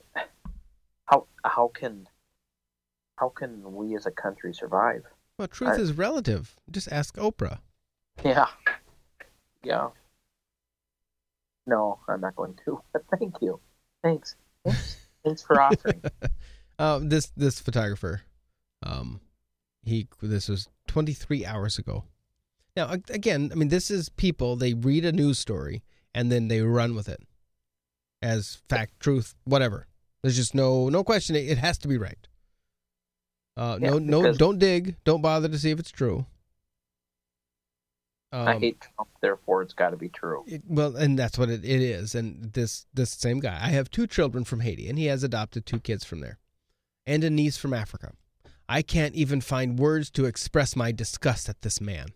[1.07, 2.07] how how can
[3.17, 5.03] how can we as a country survive
[5.39, 6.55] Well, truth I- is relative.
[6.71, 7.59] Just ask Oprah.
[8.25, 8.47] yeah
[9.65, 9.89] yeah
[11.67, 13.61] no i'm not going to but thank you
[14.03, 16.03] thanks thanks, thanks for offering
[16.79, 18.23] um, this this photographer,
[18.85, 19.21] um,
[19.85, 22.05] he this was 23 hours ago.
[22.77, 24.57] Now again, I mean, this is people.
[24.57, 25.83] They read a news story
[26.15, 27.21] and then they run with it
[28.21, 29.87] as fact, truth, whatever.
[30.23, 31.37] There's just no no question.
[31.37, 32.29] It, it has to be right.
[33.57, 34.97] Uh, Yeah, no, no, don't dig.
[35.05, 36.27] Don't bother to see if it's true.
[38.33, 41.51] I Um, hate trump therefore it's got to be true It, well, and that's what
[41.51, 42.15] it, it is.
[42.15, 45.67] And this this same guy, I have two children from Haiti, and he has adopted
[45.67, 46.39] two kids from there,
[47.07, 48.13] and a niece from Africa.
[48.69, 52.09] I can't even find words to express my disgust at this man.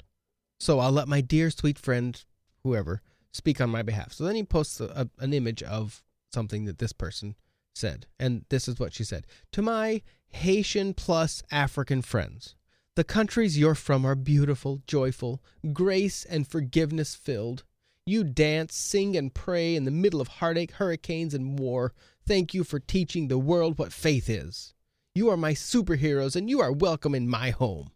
[0.59, 2.25] So I'll let my dear sweet friend,
[2.65, 3.03] whoever,
[3.33, 4.13] speak on my behalf.
[4.15, 6.03] So then he posts a, a, an image of
[6.33, 7.37] something that this person
[7.75, 12.55] said, and this is what she said: "To my Haitian plus African friends."
[12.97, 15.43] The countries you're from are beautiful, joyful,
[15.75, 17.63] grace and forgiveness filled.
[18.07, 21.93] You dance, sing, and pray in the middle of heartache, hurricanes, and war.
[22.27, 24.73] Thank you for teaching the world what faith is.
[25.15, 27.91] You are my superheroes, and you are welcome in my home.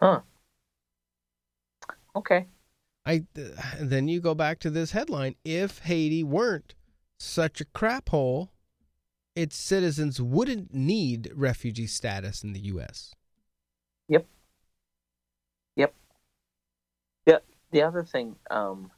[0.00, 0.20] huh
[2.16, 2.46] okay
[3.04, 3.24] I
[3.78, 6.74] and then you go back to this headline: If Haiti weren't
[7.18, 8.52] such a crap hole,
[9.34, 13.14] its citizens wouldn't need refugee status in the U.S.
[14.08, 14.26] Yep.
[15.76, 15.94] Yep.
[17.26, 18.90] The the other thing, um,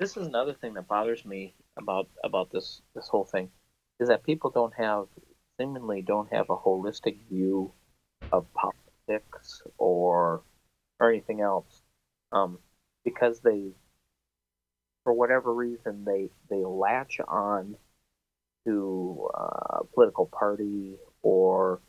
[0.00, 3.50] this is another thing that bothers me about about this this whole thing,
[4.00, 5.06] is that people don't have
[5.58, 7.72] seemingly don't have a holistic view
[8.32, 10.42] of politics or
[10.98, 11.82] or anything else,
[12.32, 12.58] um,
[13.04, 13.70] because they,
[15.04, 17.76] for whatever reason, they they latch on
[18.66, 21.80] to uh, a political party or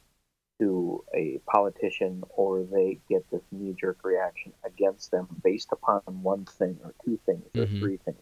[0.59, 6.45] to a politician, or they get this knee jerk reaction against them based upon one
[6.45, 7.79] thing or two things or Mhm.
[7.79, 8.21] three things,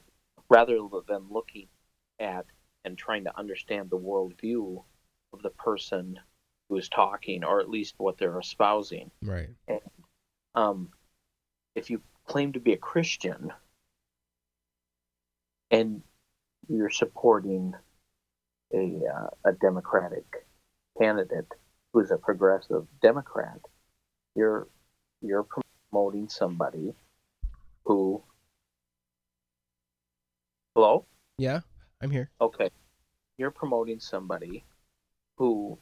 [0.49, 1.67] rather than looking
[2.19, 2.45] at
[2.85, 4.83] and trying to understand the worldview
[5.33, 6.19] of the person
[6.67, 9.11] who is talking, or at least what they're espousing.
[9.21, 9.49] Right.
[10.55, 10.91] Um,
[11.75, 13.53] if you claim to be a Christian
[15.69, 16.01] and
[16.67, 17.75] you're supporting
[18.73, 20.45] a, uh, a Democratic
[20.99, 21.47] candidate
[21.93, 23.59] who's a progressive Democrat,
[24.35, 24.67] you're
[25.21, 25.45] you're
[25.91, 26.93] promoting somebody
[27.85, 28.23] who.
[30.75, 31.05] Hello.
[31.37, 31.61] Yeah,
[32.01, 32.29] I'm here.
[32.39, 32.69] Okay.
[33.37, 34.63] You're promoting somebody
[35.37, 35.77] who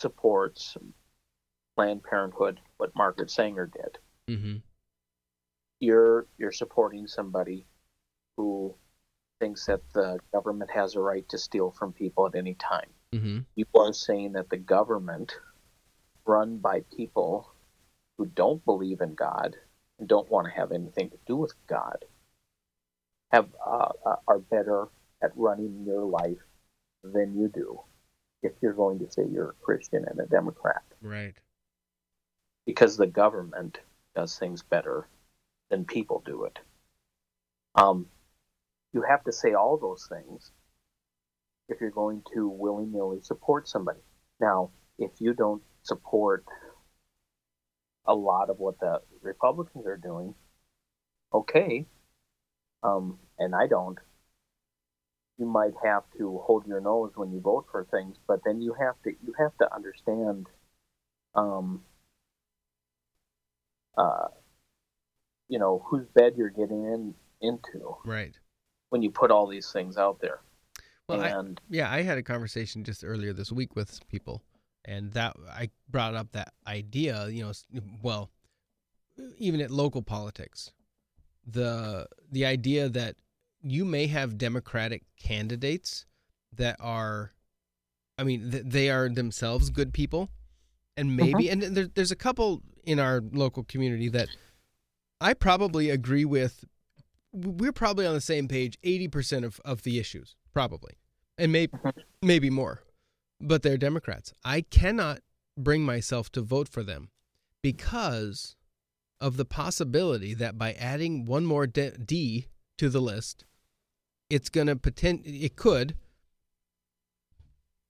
[0.00, 0.76] supports
[1.76, 4.36] Planned Parenthood, what Margaret Sanger did.
[4.36, 4.56] Mm-hmm.
[5.80, 7.66] You're you're supporting somebody
[8.36, 8.74] who
[9.42, 12.86] thinks that the government has a right to steal from people at any time.
[13.12, 13.38] Mm-hmm.
[13.56, 15.34] You are saying that the government,
[16.24, 17.50] run by people
[18.16, 19.56] who don't believe in God
[19.98, 22.04] and don't want to have anything to do with God,
[23.32, 24.86] have uh, uh, are better
[25.20, 26.44] at running your life
[27.02, 27.80] than you do.
[28.44, 31.34] If you're going to say you're a Christian and a Democrat, Right.
[32.64, 33.80] because the government
[34.14, 35.08] does things better
[35.68, 36.60] than people do it.
[37.74, 38.06] Um,
[38.92, 40.50] you have to say all those things
[41.68, 44.00] if you're going to willy nilly support somebody.
[44.40, 46.44] Now, if you don't support
[48.06, 50.34] a lot of what the Republicans are doing,
[51.32, 51.86] okay,
[52.82, 53.98] um, and I don't,
[55.38, 58.74] you might have to hold your nose when you vote for things, but then you
[58.74, 60.46] have to you have to understand
[61.34, 61.82] um,
[63.96, 64.28] uh,
[65.48, 68.34] you know, whose bed you're getting in into Right.
[68.92, 70.40] When you put all these things out there.
[71.08, 74.42] Well, I- Yeah, I had a conversation just earlier this week with some people,
[74.84, 77.28] and that I brought up that idea.
[77.28, 78.30] You know, well,
[79.38, 80.72] even at local politics,
[81.46, 83.16] the the idea that
[83.62, 86.04] you may have Democratic candidates
[86.52, 87.32] that are,
[88.18, 90.28] I mean, th- they are themselves good people,
[90.98, 91.16] and mm-hmm.
[91.16, 94.28] maybe, and there, there's a couple in our local community that
[95.20, 96.64] I probably agree with.
[97.32, 100.94] We're probably on the same page, eighty percent of of the issues, probably,
[101.38, 101.72] and maybe
[102.20, 102.82] maybe more,
[103.40, 104.32] but they're Democrats.
[104.44, 105.20] I cannot
[105.56, 107.10] bring myself to vote for them
[107.62, 108.56] because
[109.20, 112.46] of the possibility that by adding one more D, D
[112.78, 113.44] to the list,
[114.28, 115.96] it's going to potent it could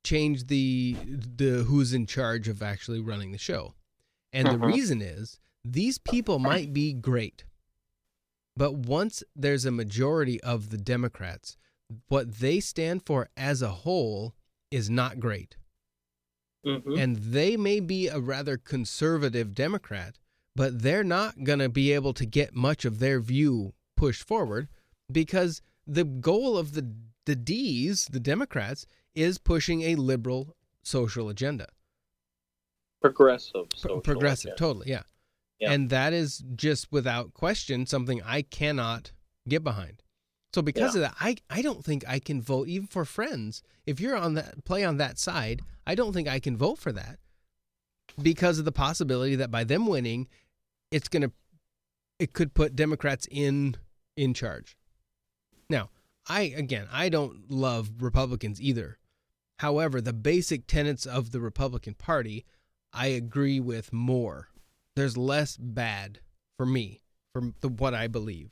[0.04, 3.74] change the the who's in charge of actually running the show.
[4.32, 4.66] And the Mhm.
[4.66, 7.44] reason is these people might be great.
[8.56, 11.56] But once there's a majority of the Democrats,
[12.08, 14.34] what they stand for as a whole
[14.70, 15.56] is not great.
[16.64, 16.98] Mhm.
[16.98, 20.18] And they may be a rather conservative Democrat,
[20.54, 24.68] but they're not going to be able to get much of their view pushed forward
[25.10, 28.84] because the goal of the the D's, the Democrats,
[29.14, 31.68] is pushing a liberal social agenda.
[33.00, 34.58] progressive, Pro- progressive, agenda.
[34.58, 35.02] totally, yeah.
[35.62, 35.72] Yeah.
[35.72, 39.12] And that is just without question something I cannot
[39.48, 40.02] get behind.
[40.52, 41.02] So because Yeah.
[41.02, 43.62] of that, I I don't think I can vote even for friends.
[43.86, 46.92] If you're on that play on that side, I don't think I can vote for
[46.92, 47.18] that
[48.20, 50.28] because of the possibility that by them winning,
[50.90, 51.30] it's gonna
[52.18, 53.76] it could put Democrats in
[54.16, 54.76] in charge.
[55.70, 55.90] Now,
[56.26, 58.98] I again, I don't love Republicans either.
[59.60, 62.44] However, the basic tenets of the Republican Party,
[62.92, 64.48] I agree with more.
[64.96, 66.20] There's less bad
[66.56, 67.02] for me
[67.32, 68.50] from the, what I believe.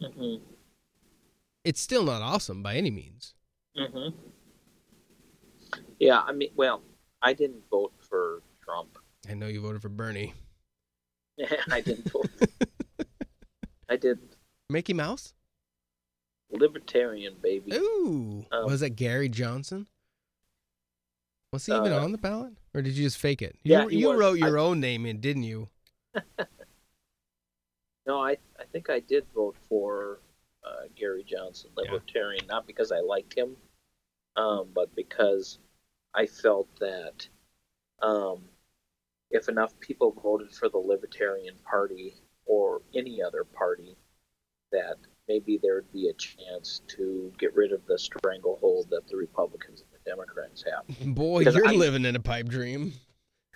[0.00, 0.40] Mhm.
[1.64, 3.34] It's still not awesome by any means.
[3.76, 4.14] Mhm.
[5.98, 6.82] Yeah, I mean, well,
[7.20, 8.96] I didn't vote for Trump.
[9.28, 10.32] I know you voted for Bernie.
[11.70, 12.30] I didn't vote.
[13.88, 14.36] I didn't.
[14.68, 15.34] Mickey Mouse?
[16.52, 17.72] libertarian, baby.
[17.76, 18.44] Ooh.
[18.50, 19.86] Um, was that Gary Johnson?
[21.52, 22.54] Was he even Uh, on the ballot?
[22.74, 23.56] Or did you just fake it?
[23.64, 24.18] You, Yeah, you was.
[24.18, 25.68] wrote your I- own name in, didn't you?
[28.06, 30.20] No, I I think I did vote for
[30.64, 33.56] uh, Gary Johnson, Libertarian, not because I liked him,
[34.36, 35.58] um, but because
[36.14, 37.28] I felt that
[38.02, 38.42] um,
[39.30, 42.14] if enough people voted for the Libertarian Party
[42.46, 43.96] or any other party,
[44.72, 44.96] that
[45.28, 49.84] maybe there would be a chance to get rid of the stranglehold that the Republicans
[50.04, 50.86] the Democrats have.
[51.14, 52.92] Boy, Because you're I- living in a pipe dream.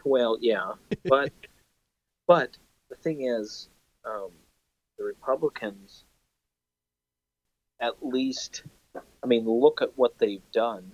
[0.05, 0.73] Well, yeah,
[1.05, 1.33] but
[2.27, 2.57] but
[2.91, 3.69] the thing is,
[4.05, 4.31] um,
[4.99, 6.05] the Republicans,
[7.81, 8.65] at least,
[8.95, 10.93] I mean, look at what they've done,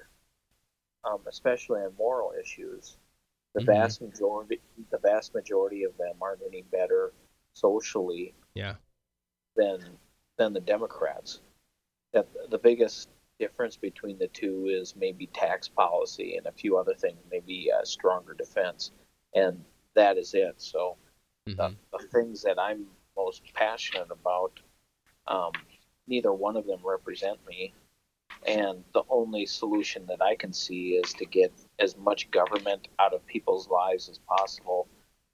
[1.05, 2.97] um, especially on moral issues.
[3.55, 3.67] The Mhm.
[3.67, 7.13] vast majority, the vast majority of them aren't any better
[7.55, 8.77] socially Yeah.
[9.57, 9.99] than
[10.37, 11.41] than the Democrats.
[12.13, 13.09] That the biggest
[13.41, 17.85] difference between the two is maybe tax policy and a few other things, maybe a
[17.85, 18.93] stronger defense,
[19.35, 19.65] and
[19.95, 20.55] that is it.
[20.59, 20.97] So
[21.47, 22.87] the, the things that I'm
[23.17, 24.53] most passionate about,
[25.27, 25.53] um,
[26.07, 27.73] neither one of them represent me,
[28.47, 33.15] and the only solution that I can see is to get as much government out
[33.15, 34.87] of people's lives as possible,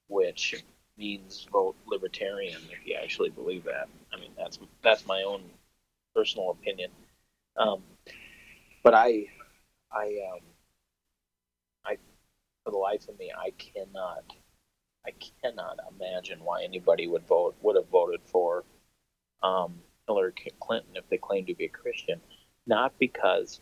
[0.08, 0.64] which
[0.96, 3.88] means vote libertarian if you actually believe that.
[4.12, 5.42] I mean, that's that's my own
[6.14, 6.90] personal opinion.
[7.56, 7.82] Um,
[8.86, 9.26] but I,
[9.90, 10.40] I, um,
[11.84, 11.96] I,
[12.62, 14.22] for the life of me, I cannot,
[15.04, 15.10] I
[15.42, 18.62] cannot imagine why anybody would vote would have voted for
[19.42, 19.74] um,
[20.06, 22.20] Hillary Clinton if they claimed to be a Christian,
[22.68, 23.60] not because,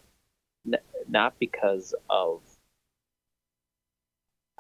[0.67, 2.43] n- not because of.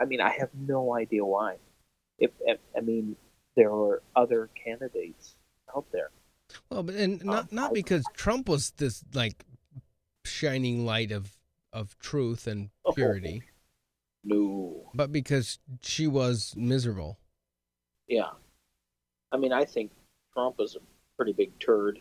[0.00, 1.56] I mean, I have no idea why.
[2.18, 3.16] If, if I mean,
[3.54, 5.34] there are other candidates
[5.76, 6.08] out there.
[6.70, 9.44] Well, but and not not because Trump was this like
[10.24, 11.36] shining light of
[11.72, 13.42] of truth and purity,
[14.22, 14.90] No.
[14.94, 17.18] but because she was miserable.
[18.06, 18.30] Yeah.
[19.32, 19.90] I mean, I think
[20.32, 20.78] Trump is a
[21.16, 21.98] pretty big turd,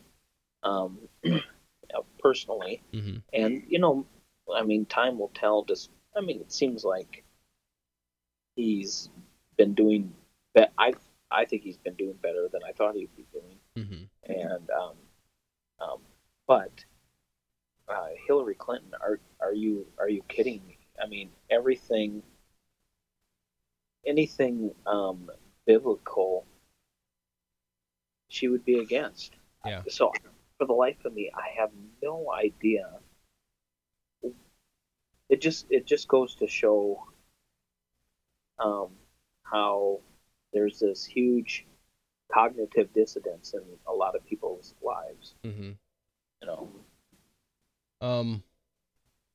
[0.61, 0.99] um,
[2.19, 2.83] personally.
[2.93, 3.17] Mm-hmm.
[3.33, 4.05] And, you know,
[4.55, 5.63] I mean, time will tell.
[5.63, 7.23] Just, I mean, it seems like
[8.55, 9.09] he's
[9.57, 10.13] been doing,
[10.53, 10.93] be- I,
[11.31, 13.57] I think he's been doing better than I thought he'd be doing.
[13.75, 14.31] Mm-hmm.
[14.31, 14.95] And, um,
[15.81, 15.97] um,
[16.47, 16.85] but,
[17.93, 20.77] uh, Hillary Clinton, are, are you, are you kidding me?
[21.01, 22.23] I mean, everything,
[24.05, 25.29] anything, um,
[25.65, 26.45] biblical,
[28.27, 29.35] she would be against.
[29.65, 29.83] Yeah.
[29.89, 30.11] So,
[30.57, 31.69] for the life of me, I have
[32.01, 32.89] no idea.
[35.29, 37.07] It just it just goes to show
[38.59, 38.89] um,
[39.43, 40.01] how
[40.51, 41.65] there's this huge
[42.31, 45.35] cognitive dissonance in a lot of people's lives.
[45.45, 45.71] Mm-hmm.
[46.41, 46.69] You know.
[48.03, 48.43] Um,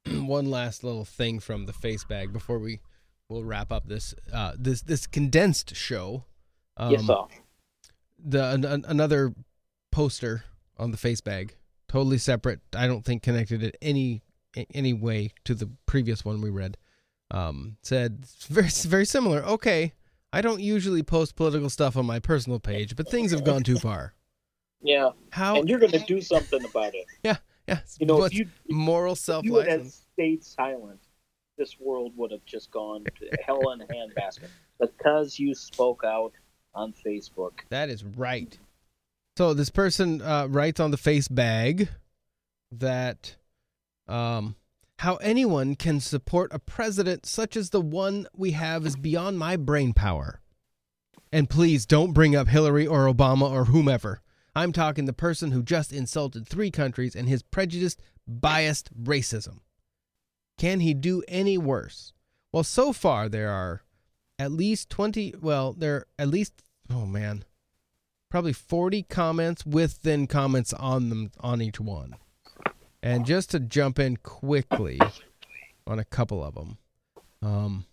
[0.06, 2.80] one last little thing from the face bag before we
[3.28, 6.24] will wrap up this uh this this condensed show.
[6.76, 7.16] Um, yes, sir.
[8.24, 9.34] the an, an- another
[9.90, 10.44] poster
[10.76, 11.56] on the face bag,
[11.88, 12.60] totally separate.
[12.76, 14.22] I don't think connected in any
[14.56, 16.76] in any way to the previous one we read.
[17.30, 19.42] Um, said very very similar.
[19.44, 19.92] Okay,
[20.32, 23.78] I don't usually post political stuff on my personal page, but things have gone too
[23.78, 24.14] far.
[24.80, 25.10] Yeah.
[25.32, 27.04] How- And you're going to do something about it.
[27.24, 27.36] Yeah,
[27.68, 27.80] yeah.
[28.00, 30.06] You know, if you moral self you had license.
[30.12, 31.00] stayed silent,
[31.56, 34.48] this world would have just gone to hell in a handbasket
[34.80, 36.32] because you spoke out
[36.74, 37.60] on Facebook.
[37.68, 38.58] That is right.
[39.36, 41.88] So this person uh, writes on the face bag
[42.72, 43.36] that
[44.08, 44.56] um,
[44.98, 49.56] how anyone can support a president such as the one we have is beyond my
[49.56, 50.40] brain power.
[51.30, 54.22] And please don't bring up Hillary or Obama or whomever.
[54.58, 59.60] I'm talking the person who just insulted three countries and his prejudiced, biased racism.
[60.58, 62.12] Can he do any worse?
[62.52, 63.82] Well, so far there are
[64.36, 66.54] at least 20, well, there are at least,
[66.90, 67.44] oh man,
[68.32, 72.16] probably 40 comments with then comments on them on each one.
[73.00, 74.98] And just to jump in quickly
[75.86, 76.78] on a couple of them.
[77.42, 77.86] Um,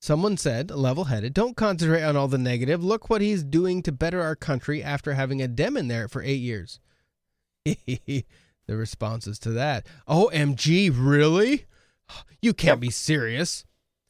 [0.00, 2.82] someone said, level headed, don't concentrate on all the negative.
[2.82, 6.22] Look what he's doing to better our country after having a dem in there for
[6.22, 6.80] eight years.
[7.64, 8.24] the
[8.68, 9.86] responses to that.
[10.08, 11.66] OMG, really?
[12.40, 13.64] You can't be serious.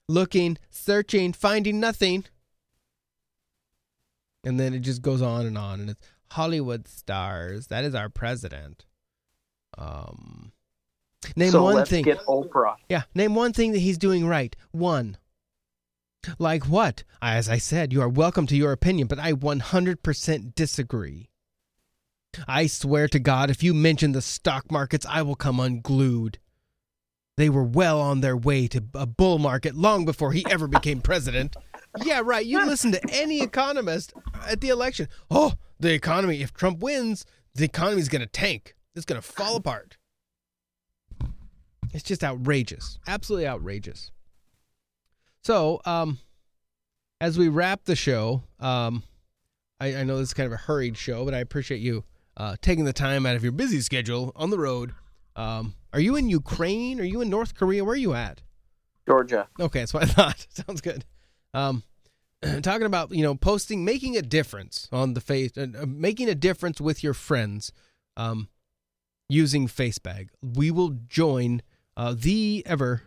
[0.09, 2.25] Looking, searching, finding nothing.
[4.45, 5.81] And then it just goes on and on.
[5.81, 7.69] And it's Hollywood stars.
[7.69, 8.87] That is our president.
[9.77, 10.53] Um,
[11.37, 12.05] name so one let's thing.
[12.05, 12.77] get Oprah.
[12.89, 14.55] Yeah, name one thing that he's doing right.
[14.71, 15.17] One.
[16.39, 17.05] Like what?
[17.23, 21.31] As I said, you are welcome to your opinion, but I 100% disagree.
[22.47, 26.39] I swear to God, if you mention the stock markets, I will come unglued.
[27.37, 31.01] They were well on their way to a bull market long before he ever became
[31.01, 31.57] president.
[32.03, 32.45] Yeah, right.
[32.45, 34.13] You listen to any economist
[34.47, 35.09] at the election.
[35.31, 38.75] Oh, the economy, if Trump wins, the economy's going to tank.
[38.95, 39.97] It's going to fall apart.
[41.95, 42.99] It's just outrageous.
[43.07, 44.11] Absolutely outrageous.
[45.49, 46.19] So, um,
[47.23, 49.03] as we wrap the show, um,
[49.81, 52.05] I, I know this is kind of a hurried show, but I appreciate you
[52.37, 54.93] uh, taking the time out of your busy schedule on the road.
[55.37, 57.01] Um, are you in Ukraine?
[57.01, 57.83] Are you in North Korea?
[57.83, 58.43] Where are you at?
[59.09, 59.49] Georgia.
[59.59, 60.47] Okay, that's what I thought.
[60.51, 61.07] Sounds good.
[61.55, 61.83] Um,
[62.61, 66.35] talking about you know posting, making a difference on the face, uh, uh, making a
[66.35, 67.73] difference with your friends,
[68.19, 68.51] um,
[69.31, 70.29] using Facebag.
[70.43, 71.63] We will join
[71.97, 73.05] uh, the ever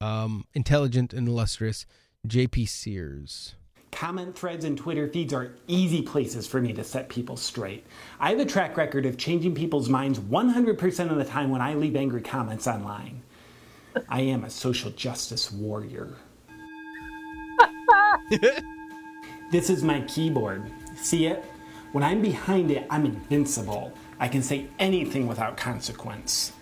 [0.00, 1.86] um, intelligent and illustrious
[2.26, 2.66] J.P.
[2.66, 3.54] Sears.
[3.90, 7.86] Comment threads and Twitter feeds are easy places for me to set people straight.
[8.20, 11.74] I have a track record of changing people's minds 100% of the time when I
[11.74, 13.22] leave angry comments online.
[14.08, 16.14] I am a social justice warrior.
[19.50, 20.70] this is my keyboard.
[20.96, 21.44] See it?
[21.92, 23.92] When I'm behind it, I'm invincible.
[24.20, 26.52] I can say anything without consequence.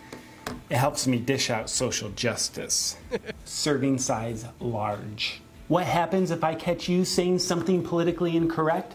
[0.68, 2.96] It helps me dish out social justice.
[3.44, 5.40] Serving size large.
[5.68, 8.94] What happens if I catch you saying something politically incorrect?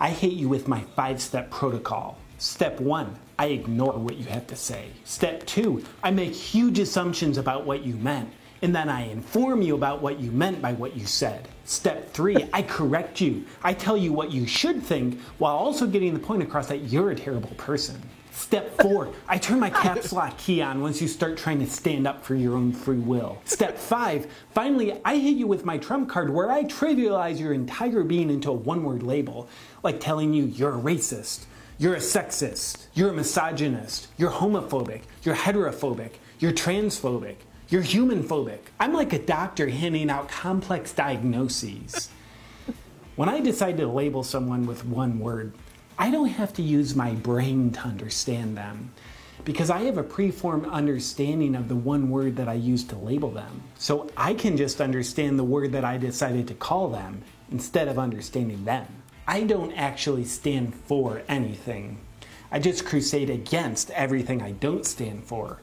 [0.00, 2.18] I hit you with my five step protocol.
[2.38, 4.88] Step one, I ignore what you have to say.
[5.04, 8.32] Step two, I make huge assumptions about what you meant,
[8.62, 11.46] and then I inform you about what you meant by what you said.
[11.64, 13.44] Step three, I correct you.
[13.62, 17.10] I tell you what you should think while also getting the point across that you're
[17.10, 18.02] a terrible person.
[18.32, 22.06] Step four, I turn my caps lock key on once you start trying to stand
[22.06, 23.40] up for your own free will.
[23.44, 28.02] Step five, finally, I hit you with my trump card where I trivialize your entire
[28.02, 29.48] being into a one word label,
[29.82, 31.44] like telling you you're a racist,
[31.78, 37.36] you're a sexist, you're a misogynist, you're homophobic, you're heterophobic, you're transphobic,
[37.68, 38.60] you're human phobic.
[38.80, 42.08] I'm like a doctor handing out complex diagnoses.
[43.16, 45.52] when I decide to label someone with one word,
[46.02, 48.90] I don't have to use my brain to understand them
[49.44, 53.30] because I have a preformed understanding of the one word that I use to label
[53.30, 53.62] them.
[53.78, 57.22] So I can just understand the word that I decided to call them
[57.52, 58.88] instead of understanding them.
[59.28, 62.00] I don't actually stand for anything.
[62.50, 65.62] I just crusade against everything I don't stand for,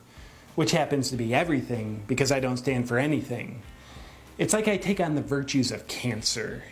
[0.55, 3.61] which happens to be everything because I don't stand for anything.
[4.37, 6.63] It's like I take on the virtues of cancer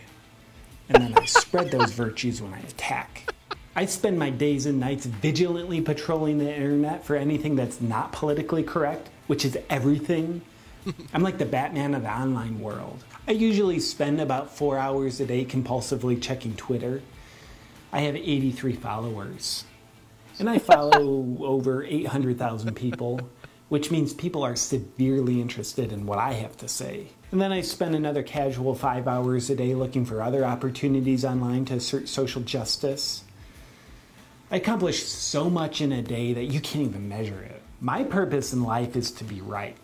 [0.88, 3.34] and then I spread those virtues when I attack.
[3.78, 8.64] I spend my days and nights vigilantly patrolling the internet for anything that's not politically
[8.64, 10.42] correct, which is everything.
[11.14, 13.04] I'm like the Batman of the online world.
[13.28, 17.04] I usually spend about four hours a day compulsively checking Twitter.
[17.94, 19.64] I have 83 followers.
[20.40, 23.20] And I follow over 800,000 people,
[23.70, 27.10] which means people are severely interested in what I have to say.
[27.32, 31.66] And then I spend another casual five hours a day looking for other opportunities online
[31.66, 33.24] to assert social justice.
[34.50, 37.62] I accomplish so much in a day that you can't even measure it.
[37.82, 39.76] My purpose in life is to be right.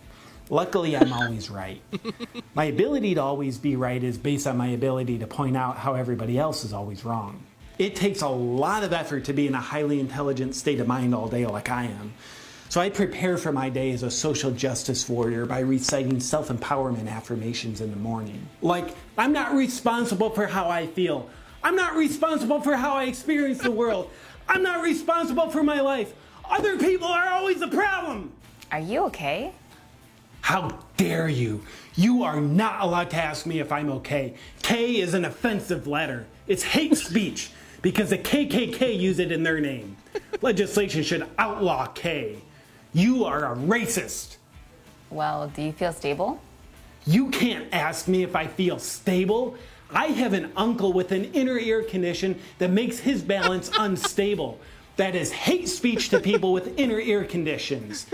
[0.49, 1.81] Luckily, I'm always right.
[2.53, 5.95] My ability to always be right is based on my ability to point out how
[5.95, 7.43] everybody else is always wrong.
[7.79, 11.15] It takes a lot of effort to be in a highly intelligent state of mind
[11.15, 12.13] all day, like I am.
[12.69, 17.09] So I prepare for my day as a social justice warrior by reciting self empowerment
[17.09, 18.47] affirmations in the morning.
[18.61, 21.29] Like, I'm not responsible for how I feel.
[21.63, 24.09] I'm not responsible for how I experience the world.
[24.47, 26.13] I'm not responsible for my life.
[26.49, 28.31] Other people are always the problem.
[28.71, 29.53] Are you okay?
[30.41, 31.63] How dare you?
[31.95, 34.33] You are not allowed to ask me if I'm okay.
[34.61, 36.25] K is an offensive letter.
[36.47, 39.95] It's hate speech because the KKK use it in their name.
[40.41, 42.37] Legislation should outlaw K.
[42.93, 44.37] You are a racist.
[45.09, 46.41] Well, do you feel stable?
[47.05, 49.55] You can't ask me if I feel stable.
[49.93, 54.59] I have an uncle with an inner ear condition that makes his balance unstable.
[54.95, 58.05] That is hate speech to people with inner ear conditions.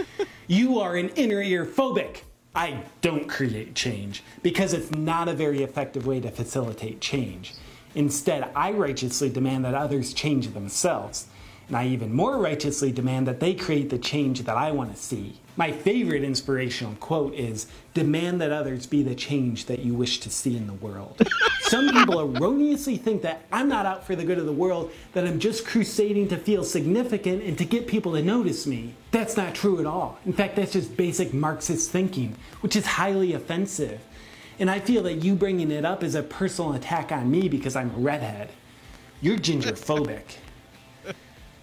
[0.48, 2.22] You are an inner ear phobic.
[2.56, 7.54] I don't create change because it's not a very effective way to facilitate change.
[7.96, 11.28] Instead, I righteously demand that others change themselves.
[11.70, 15.02] And I even more righteously demand that they create the change that I want to
[15.02, 15.40] see.
[15.56, 20.32] My favorite inspirational quote is Demand that others be the change that you wish to
[20.32, 21.22] see in the world.
[21.62, 25.28] Some people erroneously think that I'm not out for the good of the world, that
[25.28, 28.96] I'm just crusading to feel significant and to get people to notice me.
[29.12, 30.18] That's not true at all.
[30.26, 34.02] In fact, that's just basic Marxist thinking, which is highly offensive.
[34.58, 37.76] And I feel that you bringing it up is a personal attack on me because
[37.76, 38.50] I'm a redhead.
[39.22, 40.38] You're gingerphobic.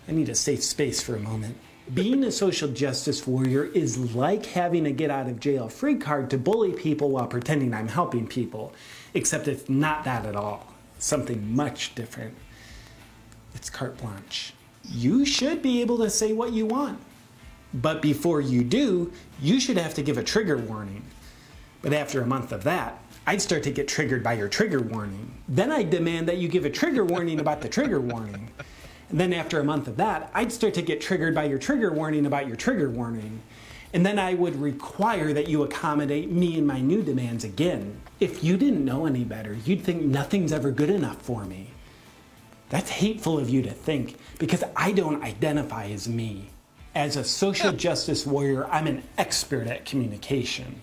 [0.08, 1.56] I need a safe space for a moment.
[1.94, 6.30] Being a social justice warrior is like having a get out of jail free card
[6.30, 8.72] to bully people while pretending I'm helping people,
[9.14, 10.74] except it's not that at all.
[10.98, 12.34] Something much different.
[13.54, 14.52] It's carte blanche.
[14.84, 16.98] You should be able to say what you want.
[17.74, 21.04] But before you do, you should have to give a trigger warning.
[21.82, 25.32] But after a month of that, I'd start to get triggered by your trigger warning.
[25.48, 28.50] Then I'd demand that you give a trigger warning about the trigger warning.
[29.10, 31.92] And then after a month of that, I'd start to get triggered by your trigger
[31.92, 33.40] warning about your trigger warning.
[33.92, 38.00] And then I would require that you accommodate me and my new demands again.
[38.18, 41.68] If you didn't know any better, you'd think nothing's ever good enough for me.
[42.68, 46.48] That's hateful of you to think because I don't identify as me.
[46.94, 50.80] As a social justice warrior, I'm an expert at communication.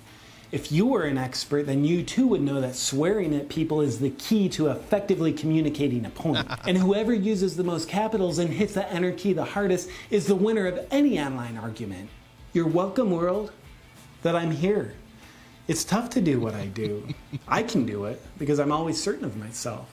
[0.53, 3.97] If you were an expert, then you too would know that swearing at people is
[3.97, 6.45] the key to effectively communicating a point.
[6.67, 10.35] and whoever uses the most capitals and hits the enter key the hardest is the
[10.35, 12.07] winner of any online argument.
[12.53, 13.51] You're welcome, world,
[14.21, 14.93] that I'm here.
[15.67, 17.07] It's tough to do what I do.
[17.47, 19.89] I can do it because I'm always certain of myself.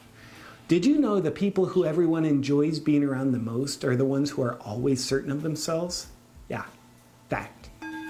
[0.69, 4.29] Did you know the people who everyone enjoys being around the most are the ones
[4.29, 6.09] who are always certain of themselves?
[6.51, 6.65] Yeah,
[7.31, 7.60] fact.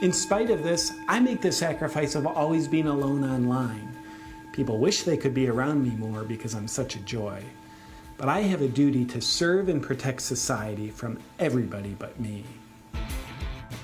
[0.01, 3.95] In spite of this, I make the sacrifice of always being alone online.
[4.51, 7.43] People wish they could be around me more because I'm such a joy.
[8.17, 12.45] But I have a duty to serve and protect society from everybody but me.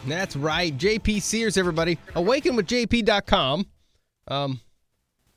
[0.07, 0.75] That's right.
[0.77, 1.99] JP Sears, everybody.
[2.15, 3.67] Awaken with AwakenWithJP.com.
[4.29, 4.61] Um,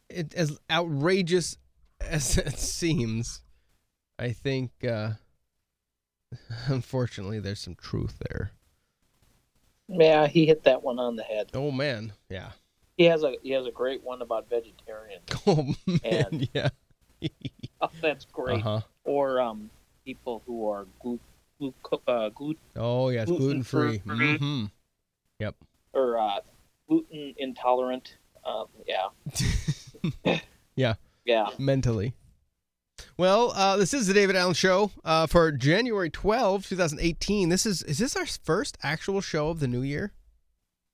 [0.10, 1.58] it, as outrageous
[2.00, 3.42] as it seems,
[4.18, 5.12] I think, uh,
[6.68, 8.54] unfortunately, there's some truth there.
[9.90, 11.50] Yeah, he hit that one on the head.
[11.54, 12.14] Oh, man.
[12.30, 12.52] Yeah.
[12.98, 15.24] He has a he has a great one about vegetarians.
[15.48, 16.00] Oh, man.
[16.04, 16.70] And- yeah.
[17.82, 18.60] Oh, that's great.
[18.60, 18.82] Uh-huh.
[19.06, 19.70] Or um,
[20.06, 21.20] people who are glu-
[21.60, 21.74] glu-
[22.08, 23.28] uh, glu- Oh, yes.
[23.28, 24.00] Gluten free.
[24.00, 24.38] Gluten-free.
[24.38, 24.66] hmm
[25.40, 25.56] Yep.
[25.94, 26.40] or uh,
[26.90, 28.18] gluten intolerant.
[28.46, 30.40] Um, yeah,
[30.76, 30.96] Yeah.
[31.26, 31.50] yeah.
[31.58, 32.14] mentally.
[33.20, 37.50] Well, uh, this is the David Allen Show uh, for January 12, 2018.
[37.50, 40.14] This is is this our first actual show of the new year?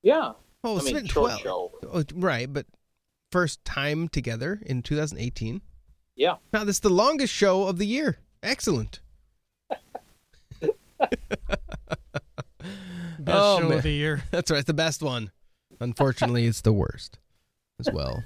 [0.01, 0.31] Yeah.
[0.63, 1.39] Oh, I it's mean, been 12.
[1.41, 1.71] show.
[1.83, 2.65] Oh, right, but
[3.31, 5.61] first time together in 2018.
[6.15, 6.37] Yeah.
[6.51, 8.17] Now, this is the longest show of the year.
[8.41, 9.01] Excellent.
[9.69, 10.73] Best
[13.27, 13.77] Oh, show man.
[13.77, 14.23] of the year.
[14.31, 15.29] That's right, it's the best one.
[15.79, 17.19] Unfortunately, it's the worst
[17.79, 18.23] as well.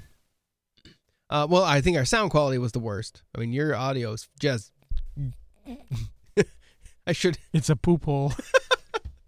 [1.30, 3.22] Uh, well, I think our sound quality was the worst.
[3.34, 4.72] I mean, your audio is just.
[7.06, 7.38] I should.
[7.52, 8.32] It's a poop hole.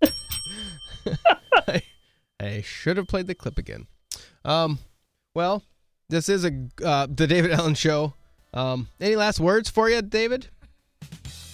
[1.69, 1.83] I,
[2.41, 3.87] I should have played the clip again.
[4.45, 4.81] Um,
[5.35, 5.63] well,
[6.09, 6.53] this is a
[6.85, 8.15] uh, the David Allen Show.
[8.53, 10.49] Um, any last words for you, David?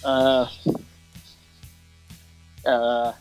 [0.03, 0.47] Uh,
[2.65, 3.13] uh,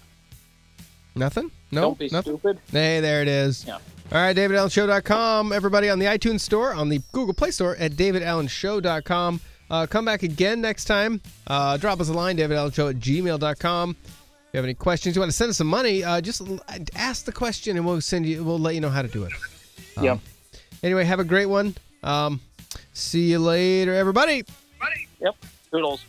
[1.15, 1.51] Nothing.
[1.71, 1.81] No.
[1.83, 2.39] don't be nothing?
[2.39, 2.59] stupid.
[2.73, 3.65] Hey, there it is.
[3.67, 3.75] Yeah.
[4.11, 5.53] All right, davidallenshow.com.
[5.53, 9.41] Everybody on the iTunes Store, on the Google Play Store at davidallenshow.com.
[9.71, 11.21] Uh, come back again next time.
[11.47, 13.91] Uh, drop us a line, davidallenshow at gmail.com.
[13.91, 16.59] If you have any questions, you want to send us some money, uh, just l-
[16.97, 19.33] ask the question and we'll send you, we'll let you know how to do it.
[19.99, 20.19] Um, Yep.
[20.83, 21.75] Anyway, have a great one.
[22.03, 22.41] Um,
[22.95, 24.45] see you later, everybody.
[25.21, 25.35] Yep.
[25.71, 26.05] Toodles.